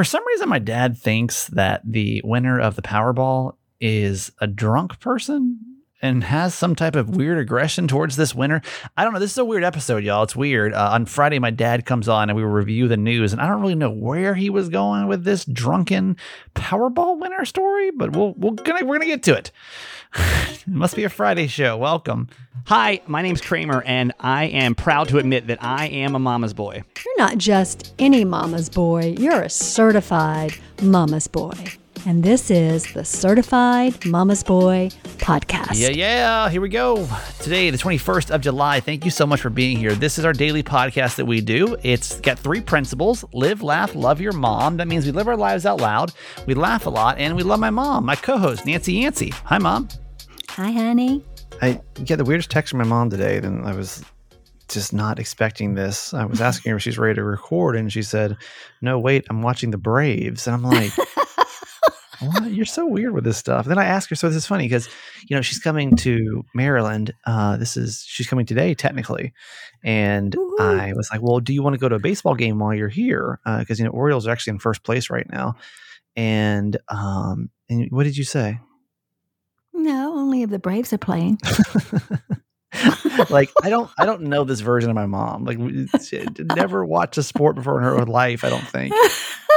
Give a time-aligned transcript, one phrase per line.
[0.00, 4.98] For some reason, my dad thinks that the winner of the Powerball is a drunk
[4.98, 5.60] person
[6.02, 8.62] and has some type of weird aggression towards this winner.
[8.96, 9.18] I don't know.
[9.18, 10.22] This is a weird episode, y'all.
[10.22, 10.72] It's weird.
[10.72, 13.60] Uh, on Friday, my dad comes on and we review the news, and I don't
[13.60, 16.16] really know where he was going with this drunken
[16.54, 19.50] Powerball winner story, but we'll we're gonna we're gonna get to it.
[20.14, 21.76] it must be a Friday show.
[21.76, 22.28] Welcome.
[22.66, 26.52] Hi, my name's Kramer, and I am proud to admit that I am a mama's
[26.52, 26.82] boy.
[27.04, 31.54] You're not just any mama's boy, you're a certified mama's boy.
[32.06, 35.72] And this is the Certified Mama's Boy podcast.
[35.74, 36.48] Yeah, yeah.
[36.48, 37.06] Here we go.
[37.40, 38.80] Today, the 21st of July.
[38.80, 39.94] Thank you so much for being here.
[39.94, 41.76] This is our daily podcast that we do.
[41.82, 44.78] It's got three principles live, laugh, love your mom.
[44.78, 46.12] That means we live our lives out loud,
[46.46, 49.30] we laugh a lot, and we love my mom, my co host, Nancy Yancey.
[49.44, 49.88] Hi, mom.
[50.50, 51.22] Hi, honey.
[51.60, 53.40] I get the weirdest text from my mom today.
[53.40, 54.02] Then I was
[54.70, 56.14] just not expecting this.
[56.14, 58.36] I was asking her if she's ready to record, and she said,
[58.80, 60.92] "No, wait, I'm watching the Braves." And I'm like,
[62.20, 62.50] "What?
[62.50, 64.64] You're so weird with this stuff." And then I ask her, so this is funny
[64.64, 64.88] because
[65.28, 67.12] you know she's coming to Maryland.
[67.26, 69.32] Uh, this is she's coming today, technically,
[69.84, 70.62] and Woo-hoo.
[70.62, 72.88] I was like, "Well, do you want to go to a baseball game while you're
[72.88, 75.56] here?" Because you know Orioles are actually in first place right now.
[76.16, 78.60] And um, and what did you say?
[79.72, 81.38] No, only if the Braves are playing.
[83.30, 85.44] like I don't I don't know this version of my mom.
[85.44, 85.58] Like
[86.02, 88.44] she never watched a sport before in her life.
[88.44, 88.94] I don't think.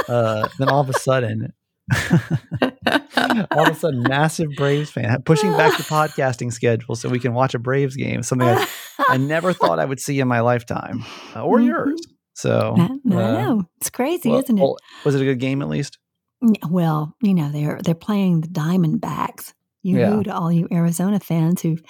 [0.07, 1.53] Uh, then all of a sudden,
[3.51, 7.33] all of a sudden, massive Braves fan pushing back the podcasting schedule so we can
[7.33, 8.23] watch a Braves game.
[8.23, 8.67] Something I,
[9.09, 11.03] I never thought I would see in my lifetime,
[11.35, 11.67] uh, or Mhm.
[11.67, 12.01] yours.
[12.35, 13.63] So, I, I uh, know.
[13.77, 14.61] It's crazy, well- isn't it?
[14.61, 15.97] well, was it a good game at least?
[16.69, 19.53] Well, you know, they're they're playing the Diamondbacks.
[19.81, 20.23] You Yeah.
[20.23, 21.81] to all you Arizona fans who've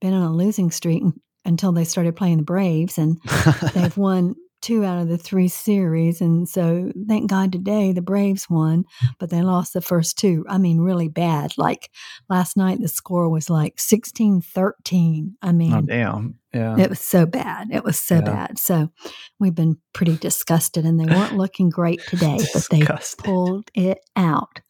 [0.00, 1.02] been on a losing streak
[1.44, 3.18] until they started playing the Braves, and
[3.74, 6.20] they've won two out of the three series.
[6.20, 8.84] And so, thank God today the Braves won,
[9.18, 10.44] but they lost the first two.
[10.48, 11.52] I mean, really bad.
[11.56, 11.90] Like
[12.28, 15.36] last night, the score was like 16 13.
[15.42, 16.38] I oh, mean, oh damn!
[16.52, 16.78] Yeah.
[16.78, 17.68] it was so bad.
[17.70, 18.20] It was so Yeah.
[18.22, 18.58] bad.
[18.58, 18.90] So,
[19.38, 22.82] we've been pretty disgusted, and they weren't looking great today, but they
[23.18, 24.60] pulled it out.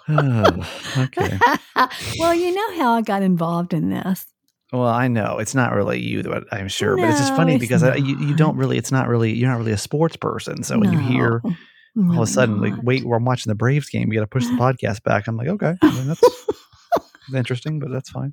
[0.09, 0.69] Oh,
[0.99, 1.38] okay.
[2.19, 4.26] well, you know how I got involved in this.
[4.72, 7.60] Well, I know it's not really you, though, I'm sure, but it's just funny it's
[7.60, 8.78] because I, you, you don't really.
[8.78, 9.33] It's not really.
[9.33, 10.62] You're not really a sports person.
[10.62, 14.11] So when you hear all of a sudden, like, wait, I'm watching the Braves game.
[14.11, 15.28] You got to push the podcast back.
[15.28, 16.22] I'm like, okay, I mean, that's
[17.34, 18.32] interesting, but that's fine.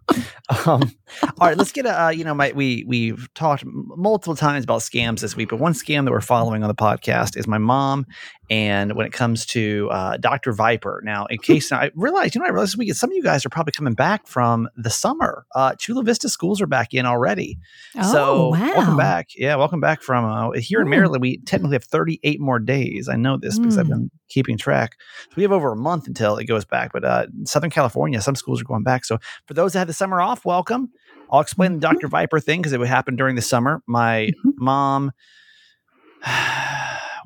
[0.65, 2.05] Um, All right, let's get a.
[2.05, 5.73] Uh, you know, my we we've talked multiple times about scams this week, but one
[5.73, 8.05] scam that we're following on the podcast is my mom.
[8.49, 10.53] And when it comes to uh, Dr.
[10.53, 13.23] Viper, now in case I realized, you know, I realized this week some of you
[13.23, 15.45] guys are probably coming back from the summer.
[15.53, 17.59] Uh, Chula Vista schools are back in already.
[17.97, 18.59] Oh, so wow.
[18.75, 19.27] welcome back.
[19.35, 20.91] Yeah, welcome back from uh, here in Mm.
[20.91, 21.21] Maryland.
[21.21, 23.07] We technically have 38 more days.
[23.07, 23.89] I know this because I've Mm.
[23.89, 24.95] been keeping track.
[25.25, 26.91] So we have over a month until it goes back.
[26.93, 29.05] But uh, in Southern California, some schools are going back.
[29.05, 30.89] So for those that had the summer off, welcome.
[31.31, 32.07] I'll explain the Dr.
[32.07, 33.83] Viper thing because it would happen during the summer.
[33.87, 34.53] My Mhm.
[34.57, 35.11] mom,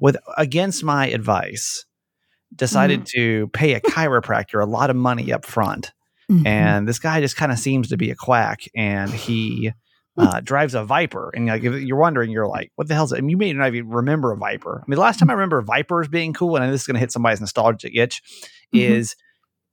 [0.03, 1.85] with against my advice,
[2.55, 5.91] decided to pay a chiropractor a lot of money up front
[6.29, 6.45] Mhm.
[6.47, 9.71] and this guy just kind of seems to be a quack and he
[10.17, 13.17] uh, drives a viper and like if you're wondering you're like what the hell's it?
[13.17, 15.33] I mean, you may not even remember a viper i mean the last time i
[15.33, 18.21] remember vipers being cool and this is going to hit somebody's nostalgic itch
[18.73, 18.79] Mhm.
[18.79, 19.15] is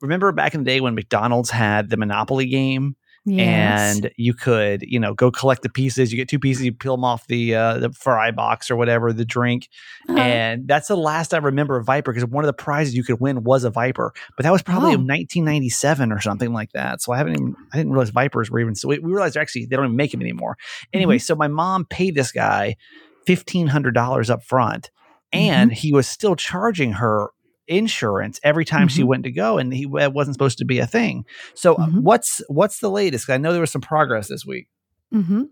[0.00, 3.96] remember back in the day when mcdonald's had the monopoly game Yes.
[3.96, 6.96] and you could you know go collect the pieces you get two pieces you peel
[6.96, 9.68] them off the uh, the fry box or whatever the drink
[10.08, 10.18] Uh-huh.
[10.18, 13.20] and that's the last I remember of Viper because one of the prizes you could
[13.20, 15.04] win was a Viper, but that was probably in Oh.
[15.04, 17.02] 1997 or something like that.
[17.02, 19.66] So I haven't even I didn't realize Vipers were even so we, we realized actually
[19.66, 20.56] they don't even make them anymore.
[20.94, 21.20] Anyway, Mm-hmm.
[21.22, 22.76] so my mom paid this guy
[23.26, 24.90] fifteen hundred dollars up front,
[25.32, 25.76] and Mm-hmm.
[25.76, 27.28] he was still charging her
[27.70, 29.06] insurance every time she Mhm.
[29.06, 31.24] went to go, and he wasn't supposed to be a thing.
[31.54, 32.02] So uh, Mhm.
[32.02, 33.30] what's what's the latest?
[33.30, 34.68] I know there was some progress this week.
[35.12, 35.44] hmm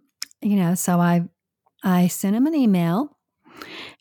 [0.43, 1.29] You know, so I
[1.85, 3.17] I sent him an email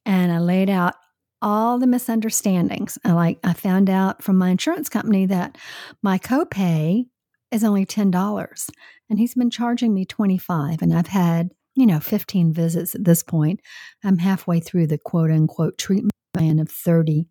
[0.05, 0.95] and I laid out
[1.41, 2.97] all the misunderstandings.
[3.05, 5.58] I like I found out from my insurance company that
[6.02, 7.05] my copay
[7.52, 8.70] is only ten dollars,
[9.09, 13.03] and he's been charging me twenty five, and I've had you know fifteen visits at
[13.05, 13.59] this point.
[14.03, 17.28] I'm halfway through the quote unquote treatment plan of thirty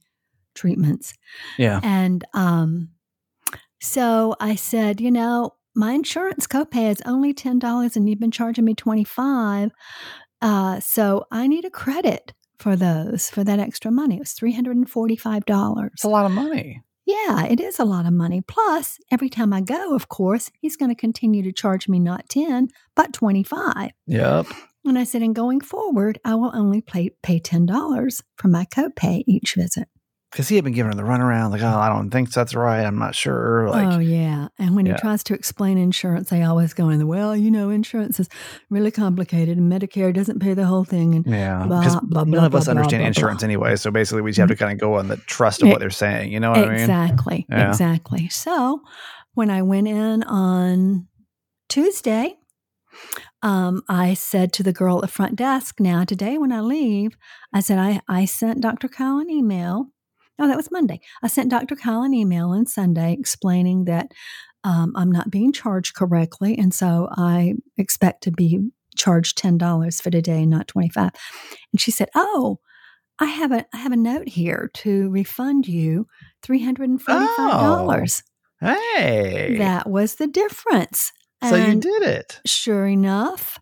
[0.57, 1.15] treatments.
[1.59, 1.81] Yeah.
[1.83, 2.89] And um,
[3.81, 8.31] so I said, you know, my insurance copay is only ten dollars, and you've been
[8.31, 9.71] charging me twenty five.
[10.43, 14.17] Uh, so I need a credit for those for that extra money.
[14.17, 15.93] It was three hundred and forty five dollars.
[15.95, 16.83] It's a lot of money.
[17.05, 18.41] Yeah, it is a lot of money.
[18.41, 22.29] Plus, every time I go, of course, he's going to continue to charge me not
[22.29, 23.91] ten but twenty five.
[24.07, 24.47] Yep.
[24.87, 29.25] And I said, and going forward, I will only pay, pay $10 for my copay
[29.27, 29.89] each visit.
[30.37, 32.85] Because he had been giving her the runaround, like, oh, I don't think that's right.
[32.85, 33.71] I'm not sure.
[33.71, 34.49] Like, oh, yeah.
[34.59, 34.93] And when Yeah.
[34.93, 38.29] he tries to explain insurance, they always go in the, well, you know, insurance is
[38.69, 41.15] really complicated and Medicare doesn't pay the whole thing.
[41.15, 41.63] And yeah.
[41.63, 43.77] Because none blah, of us blah, understand blah, insurance anyway.
[43.77, 45.89] So basically, we just have to kind of go on the trust of what they're
[45.89, 46.31] saying.
[46.33, 46.81] You know what I mean?
[46.81, 47.47] exactly.
[47.49, 47.71] Yeah.
[47.71, 48.29] Exactly.
[48.29, 48.83] So
[49.33, 51.09] when I went in on
[51.71, 52.35] Tuesday,
[53.43, 57.17] um, I said to the girl at the front desk, now today when I leave,
[57.55, 58.89] I said, I, I sent Dr.
[58.89, 59.87] Kyle an email.
[60.39, 61.01] No, that was Monday.
[61.23, 61.77] I sent Dr.
[61.77, 64.13] Kyle an email on Sunday explaining that
[64.65, 66.59] um, I'm not being charged correctly.
[66.59, 68.61] And so I expect to be
[68.97, 71.11] charged $10 for today, not 25
[71.73, 72.59] And she said, Oh,
[73.19, 76.07] I have a I have a note here to refund you
[76.43, 78.23] three hundred and forty five dollars.
[78.61, 79.57] Hey.
[79.59, 81.13] That was the difference.
[81.43, 82.41] so you did it.
[82.45, 83.59] Sure enough,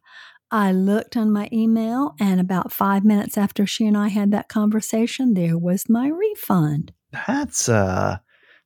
[0.54, 4.48] I looked on my email, and about five minutes after she and I had that
[4.48, 6.92] conversation, there was my refund.
[7.26, 8.18] That's uh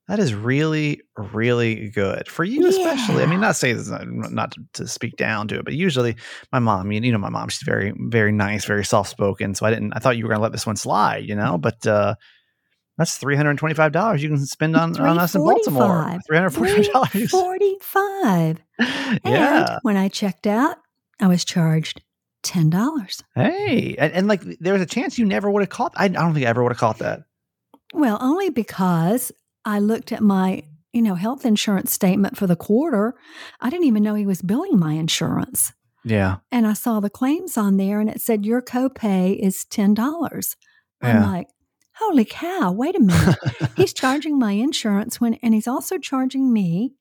[0.07, 3.23] that is really really good for you especially.
[3.23, 6.17] I mean, not say this not not to, speak down to it, but usually
[6.53, 9.55] my mom, you, you know, my mom, she's very very nice, very soft spoken.
[9.55, 9.95] So I didn't.
[9.95, 11.57] I thought you were going to let this one slide, you know.
[11.57, 12.17] But uh
[12.99, 16.19] that's three hundred and twenty five dollars you can spend on, on us in Baltimore.
[16.27, 16.27] 345.
[16.27, 17.31] Three hundred forty five dollars.
[17.31, 18.61] Forty five.
[19.25, 19.71] yeah.
[19.71, 20.77] And when I checked out,
[21.21, 22.03] I was charged
[22.43, 23.23] ten dollars.
[23.35, 25.93] Hey, and, and like there was a chance you never would have caught.
[25.97, 27.25] I, I don't think I ever would have caught that.
[27.93, 29.33] Well, only because
[29.65, 33.15] I looked at my, you know, health insurance statement for the quarter.
[33.61, 35.73] I didn't even know he was billing my insurance.
[36.05, 36.37] Yeah.
[36.51, 40.57] And I saw the claims on there and it said your copay is $10.
[41.03, 41.49] I'm like,
[41.99, 43.39] holy cow, wait a minute.
[43.77, 46.95] he's charging my insurance when and he's also charging me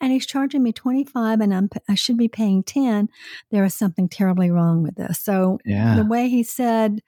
[0.00, 3.08] and he's charging me 25 and I'm I should be paying 10.
[3.50, 5.20] There is something terribly wrong with this.
[5.20, 5.96] So Yeah.
[5.96, 7.00] the way he said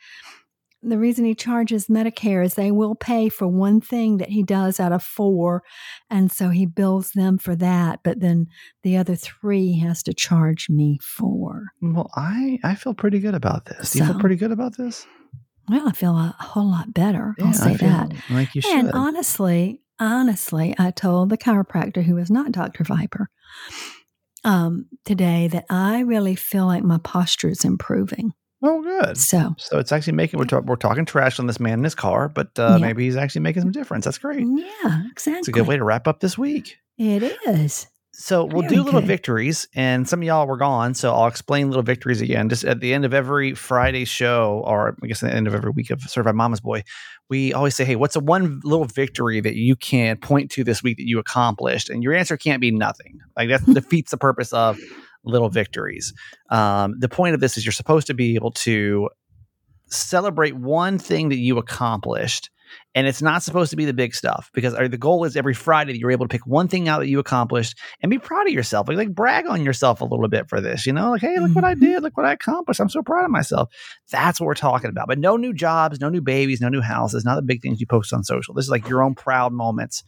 [0.82, 4.78] the reason he charges Medicare is they will pay for one thing that he does
[4.78, 5.64] out of four.
[6.10, 8.00] And so he bills them for that.
[8.04, 8.46] But then
[8.84, 11.64] the other three he has to charge me for.
[11.82, 13.92] Well, I I feel pretty good about this.
[13.92, 15.06] Do you feel pretty good about this?
[15.68, 17.34] Well, I feel a whole lot better.
[17.38, 18.12] Yeah, I'll say that.
[18.30, 18.72] Like you should.
[18.74, 22.84] And honestly, honestly, I told the chiropractor who is not Dr.
[22.84, 23.28] Viper
[24.44, 28.32] um, today that I really feel like my posture is improving.
[28.62, 29.16] oh, good.
[29.16, 31.94] So, So it's actually making we're, talk, we're talking trash on this man in his
[31.94, 32.86] car, but uh, Yeah.
[32.86, 34.04] maybe he's actually making some difference.
[34.04, 34.46] That's great.
[34.46, 35.38] yeah, exactly.
[35.40, 36.76] It's a good way to wrap up this week.
[36.98, 37.86] It is.
[38.18, 39.08] So we'll Very do little good.
[39.08, 42.48] victories, and some of y'all were gone, so I'll explain little victories again.
[42.48, 45.54] Just at the end of every Friday show, or I guess at the end of
[45.54, 46.82] every week of Certified Mama's Boy,
[47.28, 50.82] we always say, "Hey, what's a one little victory that you can point to this
[50.82, 53.18] week that you accomplished?" And your answer can't be nothing.
[53.36, 54.78] Like that defeats the purpose of
[55.22, 56.14] little victories.
[56.50, 59.10] Um, the point of this is you're supposed to be able to
[59.88, 62.48] celebrate one thing that you accomplished
[62.94, 65.54] and it's not supposed to be the big stuff because uh, the goal is every
[65.54, 68.46] Friday that you're able to pick one thing out that you accomplished and be proud
[68.46, 68.88] of yourself.
[68.88, 71.54] Like, like brag on yourself a little bit for this, you know, like, hey, look
[71.54, 71.80] what I Mhm.
[71.80, 72.80] did, look what I accomplished.
[72.80, 73.68] I'm so proud of myself.
[74.10, 75.08] That's what we're talking about.
[75.08, 77.86] But no new jobs, no new babies, no new houses, not the big things you
[77.86, 78.54] post on social.
[78.54, 80.02] This is like your own proud moments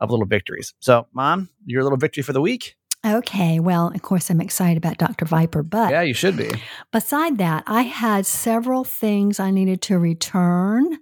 [0.00, 0.74] of little victories.
[0.80, 2.76] So, mom, your little victory for the week.
[3.04, 3.58] Okay.
[3.58, 5.24] Well, of course, I'm excited about Dr.
[5.24, 6.50] Viper, but Yeah, you should be.
[6.92, 10.98] beside that, I had several things I needed to return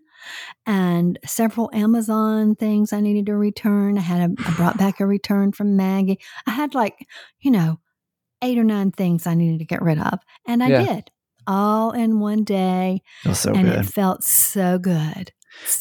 [0.66, 3.98] and several Amazon things I needed to return.
[3.98, 6.20] I had a, I brought back a return from Maggie.
[6.46, 7.06] I had like,
[7.40, 7.80] you know,
[8.42, 10.18] eight or nine things I needed to get rid of.
[10.46, 10.84] And I Yeah.
[10.84, 11.10] did
[11.46, 13.02] all in one day.
[13.32, 13.80] So and good.
[13.80, 15.32] it felt so good.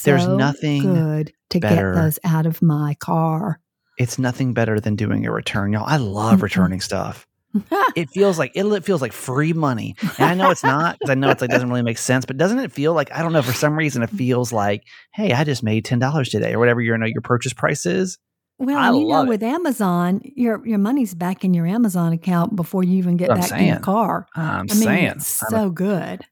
[0.03, 1.93] There's So nothing good to better.
[1.93, 3.59] get those out of my car.
[3.97, 5.83] It's nothing better than doing a return, y'all.
[5.85, 7.27] I love returning stuff.
[7.95, 11.09] it feels like it, it feels like free money and i know it's not because
[11.09, 13.33] i know it's like doesn't really make sense but doesn't it feel like i don't
[13.33, 16.79] know for some reason it feels like hey i just made $10 today or whatever
[16.81, 18.17] your know your purchase price is
[18.59, 19.27] Well, I you know, it.
[19.29, 23.39] with Amazon, your your money's back in your Amazon account before you even get I'm
[23.39, 24.27] back in the car.
[24.35, 26.23] i'm I mean, saying it's so good.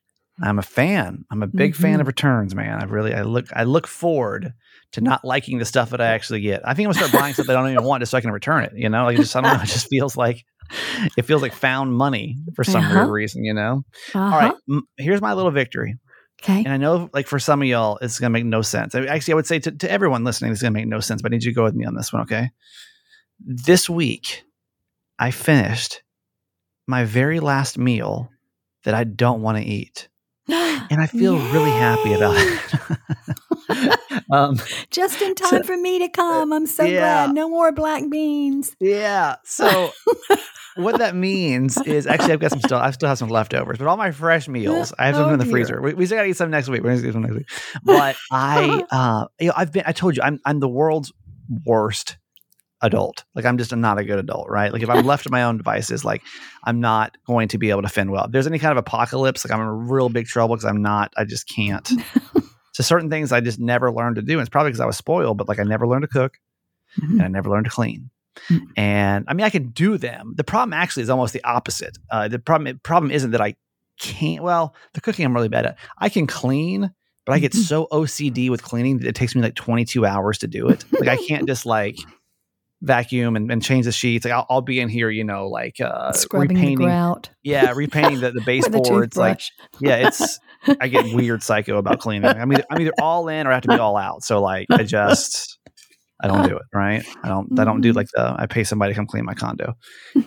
[0.44, 2.02] I'm a fan i'm a big fan Mhm.
[2.02, 4.54] of returns man i really i look i look forward
[4.92, 7.34] to not liking the stuff that i actually get i think i'm gonna start buying
[7.34, 9.18] stuff that i don't even want just so i can return it you know like
[9.18, 10.46] just i don't know it just feels like
[11.16, 12.94] it feels like found money for some Uh-huh.
[12.96, 13.84] weird reason you know
[14.14, 14.20] Uh-huh.
[14.36, 15.96] all right m- here's my little victory
[16.44, 16.60] Okay.
[16.60, 18.94] And I know, like, for some of y'all, it's going to make no sense.
[18.94, 21.00] I mean, actually, I would say to, to everyone listening, it's going to make no
[21.00, 22.52] sense, but I need you to go with me on this one, okay?
[23.40, 24.44] This week,
[25.18, 26.04] I finished
[26.88, 28.30] my very last meal
[28.84, 30.10] that I don't want to eat.
[30.92, 33.96] And I feel really happy about it.
[34.32, 34.60] um,
[34.92, 36.54] Just in So- time for me to come.
[36.54, 37.00] I'm so Yeah.
[37.26, 37.36] glad.
[37.36, 38.76] No more black beans.
[38.80, 39.36] yeah.
[39.44, 39.92] So
[40.76, 43.88] what that means is actually I've got some still I still have some leftovers, but
[43.88, 45.52] all my fresh meals I have some Oh, in the dear.
[45.52, 45.82] freezer.
[45.82, 46.84] We, we still gotta eat some next week.
[46.84, 47.50] We're gonna eat some next week.
[47.84, 49.84] But I, uh, you know, I've been.
[49.86, 51.12] I told you, I'm I'm the world's
[51.66, 52.18] worst
[52.84, 53.24] adult.
[53.34, 54.72] Like I'm just not a good adult, right?
[54.72, 56.22] Like if I'm left to my own devices, like
[56.64, 58.26] I'm not going to be able to fend well.
[58.26, 61.12] If there's any kind of apocalypse, like I'm in real big trouble because I'm not.
[61.18, 61.90] I just can't.
[62.78, 64.34] So certain things I just never learned to do.
[64.34, 66.38] And it's probably because I was spoiled, but like I never learned to cook
[67.02, 68.12] and I never learned to clean.
[68.50, 68.62] Mm.
[68.78, 70.34] And I mean, I can do them.
[70.38, 71.98] The problem actually is almost the opposite.
[72.12, 73.56] Uh, the problem problem isn't that I
[74.00, 74.44] can't.
[74.44, 75.78] Well, the cooking I'm really bad at.
[75.98, 76.94] I can clean,
[77.26, 77.64] but I get Mhm.
[77.66, 80.86] so OCD with cleaning that it takes me like 22 hours to do it.
[81.00, 81.98] Like I can't just like
[82.82, 84.26] vacuum and, and change the sheets.
[84.26, 86.88] Like I'll, I'll be in here, you know, like uh, Scrubbing repainting.
[86.88, 89.18] grout Yeah, repainting the, the baseboards.
[89.18, 89.42] Like
[89.80, 90.40] yeah, it's
[90.80, 92.30] I get weird psycho about cleaning.
[92.30, 94.24] I'm either, I'm either all in or I have to be all out.
[94.24, 95.58] So like I just
[96.22, 97.04] I don't do it, right?
[97.24, 97.96] I don't I don't do Mhm.
[97.96, 99.76] like the I pay somebody to come clean my condo.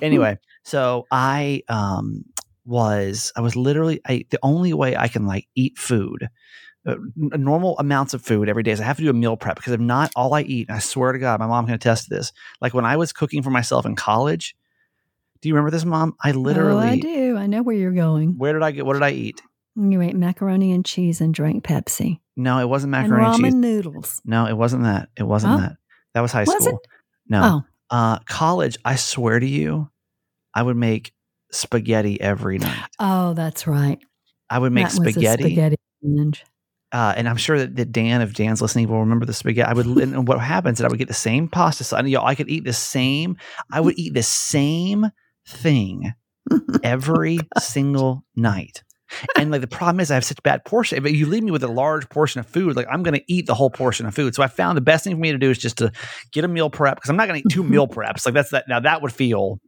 [0.03, 2.25] Anyway, so I um
[2.65, 6.29] was I was literally I the only way I can like eat food
[6.87, 9.57] uh, normal amounts of food every day is I have to do a meal prep
[9.57, 12.05] because if not all I eat and I swear to God my mom can attest
[12.09, 14.57] to this like when I was cooking for myself in college
[15.43, 17.37] do you remember this mom I literally Oh, I do.
[17.37, 18.39] I know where you're going.
[18.39, 19.43] where did I get what did I eat
[19.77, 23.45] You ate macaroni and cheese and drank Pepsi No, it wasn't and macaroni ramen and
[23.45, 23.55] cheese.
[23.55, 24.23] noodles.
[24.25, 25.09] No, it wasn't that.
[25.19, 25.59] It wasn't Oh.
[25.59, 25.77] that.
[26.15, 26.81] That was high Was school.
[27.29, 27.43] No.
[27.91, 29.91] Oh, Uh college, I swear to you,
[30.55, 31.13] I would make
[31.53, 32.89] spaghetti every night.
[32.99, 33.99] oh, that's right.
[34.49, 35.43] I would make that spaghetti.
[35.45, 35.77] spaghetti.
[36.93, 39.69] Uh, and I'm sure that, that Dan, if Dan's listening, will remember the spaghetti.
[39.69, 41.85] I would, and what happens is I would get the same pasta.
[41.85, 43.37] So I, know, I could eat the same,
[43.73, 45.11] I would eat the same
[45.47, 46.13] thing
[46.83, 48.83] every single night.
[49.37, 51.03] And like the problem is I have such bad portion.
[51.03, 53.47] But you leave me with a large portion of food, like I'm going to eat
[53.47, 54.35] the whole portion of food.
[54.35, 55.93] So I found the best thing for me to do is just to
[56.33, 58.25] get a meal prep because I'm not going to eat two meal preps.
[58.25, 58.67] Like that's that.
[58.69, 59.61] Now that would feel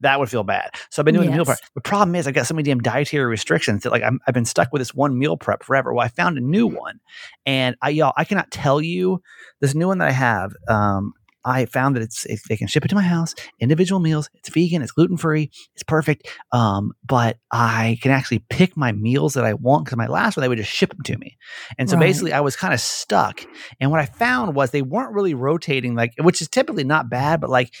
[0.00, 0.70] that would feel bad.
[0.90, 1.58] So I've been doing the meal prep.
[1.74, 4.44] The problem is I've got so many damn dietary restrictions that like I'm, I've been
[4.44, 5.92] stuck with this one meal prep forever.
[5.92, 7.00] Well, I found a new one,
[7.46, 9.22] and I y'all I cannot tell you
[9.60, 10.52] this new one that I have.
[10.68, 11.12] Um,
[11.44, 14.28] I found that it's it, they can ship it to my house, individual meals.
[14.34, 16.28] It's vegan, it's gluten free, it's perfect.
[16.52, 20.42] Um, but I can actually pick my meals that I want because my last one
[20.42, 21.38] they would just ship them to me,
[21.78, 22.06] and so Right.
[22.06, 23.40] basically I was kind of stuck.
[23.80, 27.40] And what I found was they weren't really rotating, like which is typically not bad,
[27.40, 27.72] but like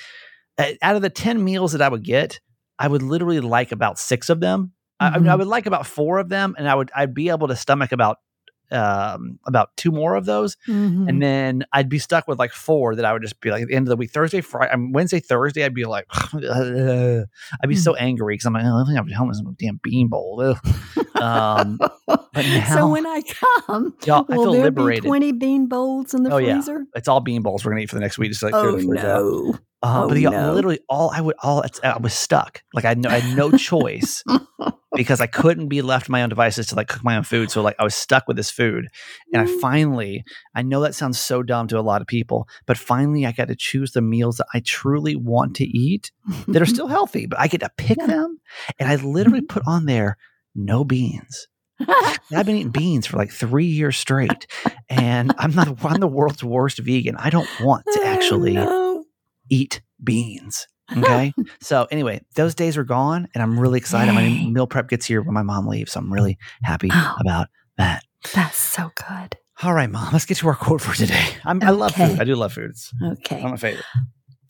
[0.82, 2.40] out of the ten meals that I would get,
[2.78, 4.72] I would literally like about six of them.
[5.00, 5.38] I- I, I Mhm.
[5.38, 8.16] would like about four of them, and I would I'd be able to stomach about
[8.70, 11.08] um about two more of those Mhm.
[11.08, 13.68] and then I'd be stuck with like four that I would just be like at
[13.68, 17.24] the end of the week, Thursday, Friday, um, Wednesday, Thursday, I'd be like, I'd
[17.66, 20.08] be so angry because I'm like, oh, I think I'm home with some damn bean
[20.08, 20.54] bowl.
[21.14, 23.22] Um, now, so when I
[23.66, 25.04] come, y'all, I will feel there liberated.
[25.04, 26.54] be twenty bean bowls in the Oh, yeah.
[26.54, 26.84] freezer?
[26.94, 28.30] it's all bean bowls we're gonna eat for the next week.
[28.32, 29.60] Just like Oh fridge out.
[29.82, 30.52] Uh, Oh, but no.
[30.52, 32.62] literally all I would all I was stuck.
[32.72, 34.24] Like I had no, I had no choice
[34.96, 37.50] because I couldn't be left my own devices to like cook my own food.
[37.50, 38.86] So like I was stuck with this food,
[39.32, 39.60] and I Mm.
[39.60, 43.32] finally I know that sounds so dumb to a lot of people, but finally I
[43.32, 46.10] got to choose the meals that I truly want to eat
[46.48, 48.06] that are still healthy, but I get to pick Yeah.
[48.06, 48.40] them,
[48.80, 50.16] and I literally put on there
[50.56, 51.46] no beans.
[52.34, 54.46] I've been eating beans for like three years straight,
[54.90, 57.14] and I'm not I'm the world's worst vegan.
[57.16, 58.87] I don't want to actually Oh, no.
[59.50, 60.66] Eat beans.
[60.96, 61.34] Okay.
[61.60, 64.10] so anyway, those days are gone and I'm really excited.
[64.14, 65.92] My meal prep gets here when my mom leaves.
[65.92, 67.16] So I'm really happy Oh.
[67.20, 68.04] about that.
[68.32, 69.36] That's so good.
[69.62, 71.26] All right, mom, let's get to our quote for today.
[71.44, 72.06] I'm, I love Okay.
[72.08, 72.20] food.
[72.20, 72.90] I do love foods.
[73.04, 73.38] Okay.
[73.38, 73.84] I'm a favorite.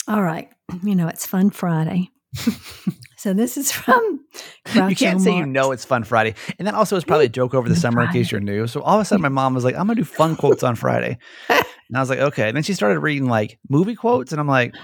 [0.06, 0.48] All right.
[0.84, 2.08] You know, it's Fun Friday.
[3.16, 4.20] so this is from
[4.88, 6.36] you can't say you know it's Fun Friday.
[6.60, 8.68] And that also is probably a joke over the summer in case you're new.
[8.68, 10.62] So all of a sudden my mom was like, I'm going to do fun quotes
[10.62, 11.18] on Friday.
[11.88, 12.48] And I was like, okay.
[12.48, 14.32] And then she started reading like movie quotes.
[14.32, 14.74] And I'm like,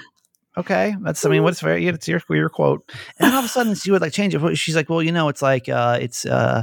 [0.56, 1.76] okay, that's, I mean, what's fair?
[1.76, 2.88] Yeah, it's your, your quote.
[3.18, 4.56] And then all of a sudden she would like change it.
[4.56, 6.62] She's like, well, you know, it's like, uh, it's, uh,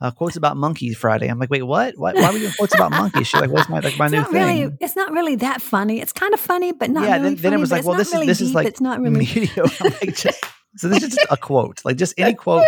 [0.00, 1.28] uh, quotes about monkeys Friday.
[1.28, 1.94] I'm like, wait, what?
[1.96, 3.28] Why are we doing quotes about monkeys?
[3.28, 4.32] She's like, what's my like my It's new thing?
[4.34, 4.76] really.
[4.80, 6.00] It's not really that funny.
[6.00, 7.16] It's kind of funny, but not yeah.
[7.16, 9.00] really Then, then it was like, well, this is really this is like It's not
[9.00, 9.20] really.
[9.20, 9.62] mediocre.
[9.84, 10.44] I'm like, just,
[10.76, 11.80] so this is just a quote.
[11.84, 12.64] Like just any quote.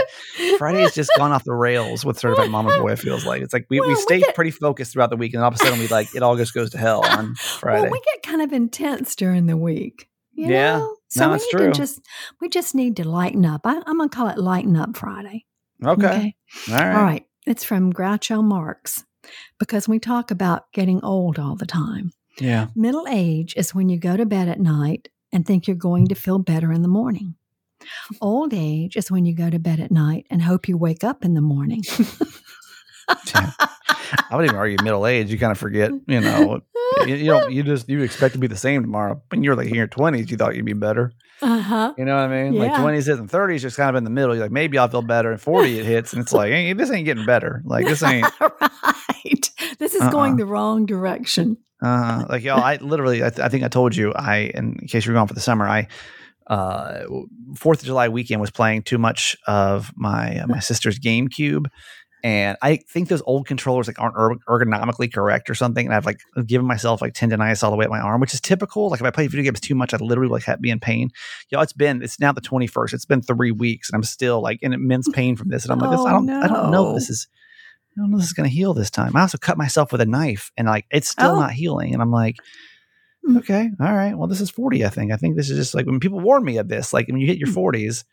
[0.58, 2.92] Friday has just gone off the rails with sort of like Mama's Boy.
[2.92, 5.16] It feels like it's like we, Well, we we stay get- pretty focused throughout the
[5.16, 7.34] week, and all of a sudden we like it all just goes to hell on
[7.38, 7.82] Friday.
[7.82, 10.08] Well, we get kind of intense during the week.
[10.34, 10.78] Yeah.
[10.78, 10.96] Know?
[11.08, 11.66] So No, we need true.
[11.66, 12.00] to just
[12.40, 13.62] we just need to lighten up.
[13.64, 15.44] I, I'm gonna call it Lighten Up Friday.
[15.84, 16.34] okay.
[16.68, 16.94] All right.
[16.96, 17.26] All right.
[17.46, 19.04] It's from Groucho Marx
[19.58, 22.12] because we talk about getting old all the time.
[22.38, 22.68] Yeah.
[22.74, 26.14] Middle age is when you go to bed at night and think you're going to
[26.14, 27.34] feel better in the morning.
[28.20, 31.24] Old age is when you go to bed at night and hope you wake up
[31.24, 31.82] in the morning.
[33.08, 35.30] I would even argue middle age.
[35.30, 36.60] You kind of forget, you know,
[37.06, 37.52] you, you don't.
[37.52, 39.20] You just you expect to be the same tomorrow.
[39.30, 41.12] When you're like in your twenties, you thought you'd be better.
[41.42, 41.94] Uh huh.
[41.98, 42.54] You know what I mean?
[42.58, 42.80] Like Yeah.
[42.80, 44.34] twenties and thirties, just kind of in the middle.
[44.34, 45.32] You're like, maybe I'll feel better.
[45.32, 47.62] And forty, it hits, and it's like, hey, this ain't getting better.
[47.64, 48.26] Like this ain't.
[48.40, 49.50] right.
[49.78, 50.38] This is going Uh-uh.
[50.38, 51.56] the wrong direction.
[51.82, 55.06] Uh, like y'all, I literally, I, th- I think I told you, I, in case
[55.06, 55.88] you were gone for the summer, I,
[56.50, 57.04] uh,
[57.56, 61.66] Fourth of July weekend was playing too much of my uh, my sister's GameCube,
[62.22, 66.04] and I think those old controllers like aren't erg- ergonomically correct or something, and I've
[66.04, 68.90] like given myself like tendonitis all the way up my arm, which is typical.
[68.90, 71.10] Like if I play video games too much, I literally like have, be in pain.
[71.50, 72.92] Y'all, it's been it's now the twenty first.
[72.94, 75.78] It's been three weeks, and I'm still like in immense pain from this, and I'm
[75.78, 77.28] like, this, I don't, I don't know if this is.
[77.96, 79.16] I don't know this is going to heal this time.
[79.16, 81.40] I also cut myself with a knife and like it's still Oh.
[81.40, 81.92] not healing.
[81.92, 82.36] And I'm like.
[83.36, 84.16] Okay, all right.
[84.16, 85.12] Well, this is 40, I think.
[85.12, 87.26] I think this is just like when people warn me of this, like when you
[87.26, 87.58] hit your Hmm.
[87.58, 88.04] 40s,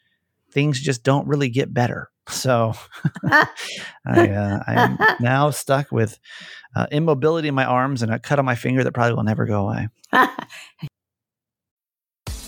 [0.51, 2.09] things just don't really get better.
[2.29, 2.73] So
[3.25, 3.47] I,
[4.29, 6.19] uh, I'm now stuck with
[6.75, 9.45] uh, immobility in my arms and a cut on my finger that probably will never
[9.45, 9.87] go away.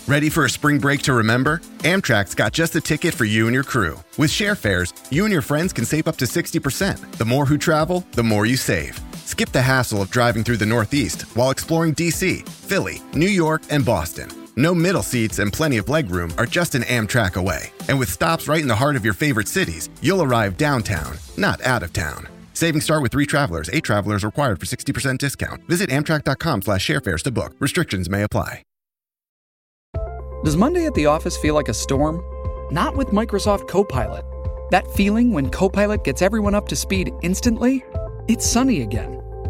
[0.06, 1.62] Ready for a spring break to remember?
[1.78, 3.98] Amtrak's got just the ticket for you and your crew.
[4.18, 7.12] With share fares, you and your friends can save up to 60%.
[7.12, 9.00] The more who travel, the more you save.
[9.30, 13.84] Skip the hassle of driving through the Northeast while exploring DC, Philly, New York, and
[13.84, 14.28] Boston.
[14.56, 17.70] No middle seats and plenty of legroom are just an Amtrak away.
[17.88, 21.62] And with stops right in the heart of your favorite cities, you'll arrive downtown, not
[21.62, 22.26] out of town.
[22.54, 23.70] Savings start with three travelers.
[23.72, 25.62] Eight travelers required for 60% discount.
[25.68, 27.54] Visit amtrak.com slash sharefares to book.
[27.60, 28.64] Restrictions may apply.
[30.42, 32.20] Does Monday at the office feel like a storm?
[32.74, 34.24] Not with Microsoft Copilot.
[34.72, 37.84] That feeling when Copilot gets everyone up to speed instantly?
[38.26, 39.19] It's sunny again.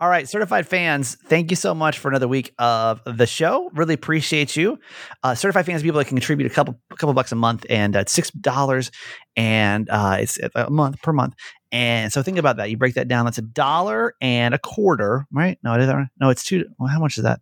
[0.00, 3.70] All right, certified fans, thank you so much for another week of the show.
[3.74, 4.78] Really appreciate you.
[5.22, 7.96] Uh, certified fans, people that can contribute a couple a couple bucks a month, and
[7.96, 8.90] uh, it's six dollars,
[9.36, 11.34] and uh, it's a month per month.
[11.70, 12.70] And so think about that.
[12.70, 13.24] You break that down.
[13.24, 15.58] That's a dollar and a quarter, right?
[15.62, 16.08] No, it isn't.
[16.20, 16.66] No, it's two.
[16.78, 17.40] Well, how much is that?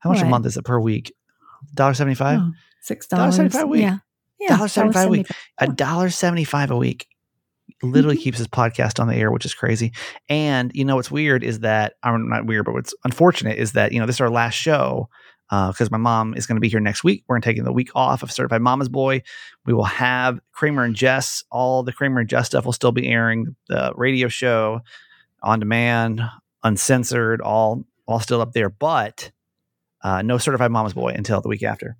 [0.00, 1.12] How much a month is it per week?
[1.74, 2.38] Dollar seventy five.
[2.40, 3.34] Oh, Six dollars.
[3.34, 3.82] seventy five a week.
[3.82, 3.98] Yeah.
[4.38, 4.58] Yeah.
[4.58, 5.26] $1.75 a week.
[5.26, 5.32] $1.75.
[5.58, 7.08] a dollar seventy five a week
[7.82, 8.22] literally Mhm.
[8.22, 9.92] keeps his podcast on the air which is crazy.
[10.28, 13.92] And you know what's weird is that i'm not weird but what's unfortunate is that
[13.92, 15.08] you know this is our last show
[15.48, 17.22] because my mom is going to be here next week.
[17.28, 19.22] We're taking the week off of certified mama's boy.
[19.64, 23.06] We will have kramer and jess all the kramer and jess stuff will still be
[23.08, 24.80] airing the radio show
[25.44, 26.20] on demand
[26.64, 29.30] uncensored all all still up there but
[30.02, 31.96] uh, no certified mama's boy until the week after.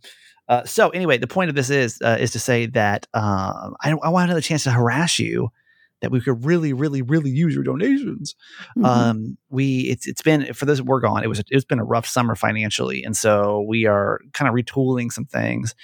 [0.49, 3.93] Uh, so anyway, the point of this is uh, is to say that uh, I,
[4.03, 5.51] I want another chance to harass you
[6.03, 8.35] that we could really, really, really use your donations.
[8.77, 8.85] Mhm.
[8.85, 11.25] Um, we it's it's been for those we're gone.
[11.25, 15.11] It was it's been a rough summer financially, and so we are kind of retooling
[15.11, 15.75] some things,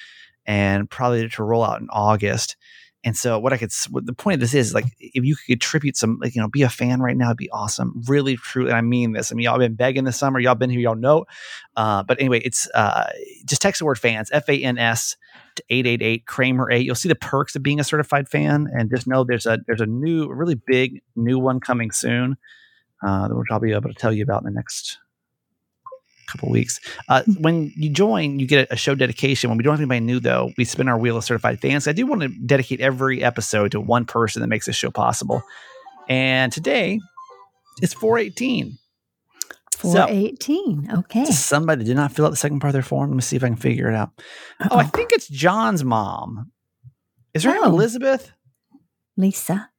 [0.47, 2.57] and probably to roll out in August.
[3.05, 5.47] And so what I could what the point of this is like if you could
[5.47, 8.67] contribute some like you know be a fan right now it'd be awesome really true
[8.69, 10.95] and I mean this I mean y'all been begging this summer y'all been here y'all
[10.95, 11.25] know
[11.77, 13.11] uh, but anyway it's uh,
[13.45, 15.17] just text the word fans F A N S
[15.71, 19.25] 888 Kramer 8 you'll see the perks of being a certified fan and just know
[19.25, 22.37] there's a there's a new a really big new one coming soon
[23.03, 24.99] uh, which I'll be able to tell you about in the next
[26.29, 26.81] couple weeks.
[27.09, 29.51] Uh, when you join, you get a, a show dedication.
[29.51, 31.87] When we don't have anybody new, though, we spin our wheel of certified fans.
[31.87, 35.43] I do want to dedicate every episode to one person that makes this show possible.
[36.09, 37.01] And today,
[37.81, 38.79] it's 418.
[39.83, 40.89] Four So- eighteen.
[40.93, 41.25] Okay.
[41.27, 43.11] Somebody did not fill out the second part of their form.
[43.11, 44.11] Let me see if I can figure it out.
[44.71, 46.51] Oh, I think it's John's mom.
[47.35, 47.69] Is her name Oh.
[47.69, 48.33] Elizabeth?
[49.17, 49.71] Lisa.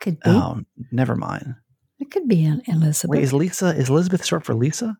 [0.00, 0.30] Could be.
[0.30, 1.54] Oh, never mind.
[1.98, 3.10] It could be an Elizabeth.
[3.10, 4.96] Wait, is Lisa is Elizabeth short for Lisa?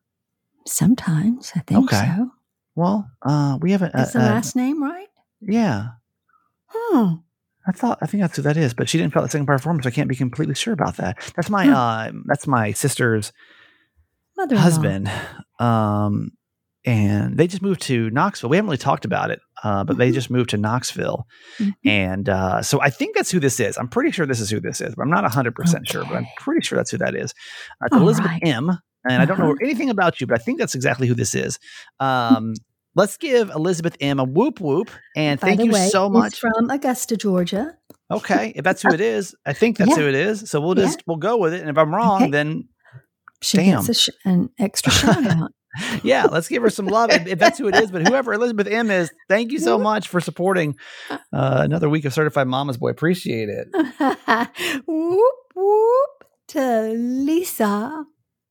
[0.66, 2.14] Sometimes I think Okay.
[2.16, 2.30] so.
[2.74, 3.94] Well, uh, we haven't.
[3.94, 5.08] Is uh, the uh, last name right?
[5.40, 5.88] yeah,
[6.68, 7.14] Hmm.
[7.66, 9.46] I thought I think that's who that is, but she didn't fill out the second
[9.46, 11.18] part of the form, so I can't be completely sure about that.
[11.36, 11.74] That's my Hmm.
[11.74, 13.32] uh, that's my sister's
[14.36, 15.10] Mother husband,
[15.60, 16.30] um,
[16.84, 18.50] and they just moved to Knoxville.
[18.50, 20.14] We haven't really talked about it, uh, but they Mhm.
[20.14, 21.26] just moved to Knoxville,
[21.58, 21.88] Mm-hmm.
[21.88, 23.76] and uh, so I think that's who this is.
[23.78, 26.04] I'm pretty sure this is who this is, but I'm not 100 percent sure.
[26.04, 27.32] But I'm pretty sure that's who that is.
[27.80, 28.42] Uh, it's All Elizabeth right.
[28.44, 28.78] M.
[29.08, 29.56] And I don't know Uh-huh.
[29.62, 31.58] anything about you, but I think that's exactly who this is.
[32.00, 32.54] Um,
[32.96, 36.38] let's give Elizabeth M a whoop whoop, and By thank you way, so much.
[36.40, 37.76] from Augusta, Georgia.
[38.10, 39.96] Okay, if that's who it is, I think that's Yeah.
[39.96, 40.48] who it is.
[40.50, 40.84] So we'll Yeah.
[40.86, 41.60] just we'll go with it.
[41.60, 42.30] And if I'm wrong, Okay.
[42.30, 42.68] then
[43.44, 43.76] She Damn.
[43.84, 45.50] gets a sh- an extra shout out.
[46.04, 47.90] yeah, let's give her some love if, that's who it is.
[47.90, 50.76] But whoever Elizabeth M is, thank you so much for supporting
[51.10, 52.90] uh, another week of Certified Mama's Boy.
[52.90, 53.68] Appreciate it.
[54.86, 56.10] whoop whoop
[56.48, 58.04] to Lisa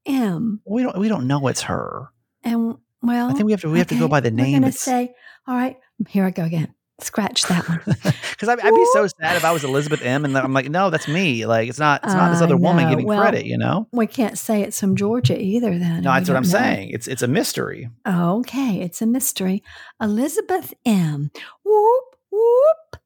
[0.06, 0.62] M.
[0.66, 2.10] We don't we don't know it's her.
[2.44, 4.54] And well, I think we have to we have to go by the We're name.
[4.56, 5.14] gonna It's- say,
[5.48, 5.78] all right,
[6.10, 6.74] here I go again.
[7.00, 7.82] Scratch that one.
[8.34, 10.26] Because I'd, I'd be so sad if I was Elizabeth M.
[10.26, 11.46] And I'm like, no, that's me.
[11.46, 13.46] Like it's not it's not this other woman getting Well, credit.
[13.46, 13.88] You know.
[13.94, 15.78] we can't say it's from Georgia either.
[15.78, 16.50] Then No, that's what I'm know.
[16.50, 16.90] saying.
[16.90, 17.90] It's it's a mystery.
[18.06, 19.64] Okay, it's a mystery.
[20.02, 21.32] Elizabeth M.
[21.64, 22.98] Whoop whoop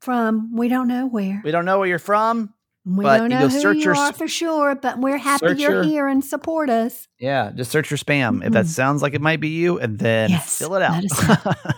[0.00, 1.40] from we don't know where.
[1.44, 2.52] We don't know where you're from.
[2.84, 5.46] We but don't know go who search you your are for sure, but we're happy
[5.58, 7.06] you're your- here and support us.
[7.20, 8.68] Yeah, just search your spam if that Mhm.
[8.70, 11.02] sounds like it might be you, and then Yes, fill it out.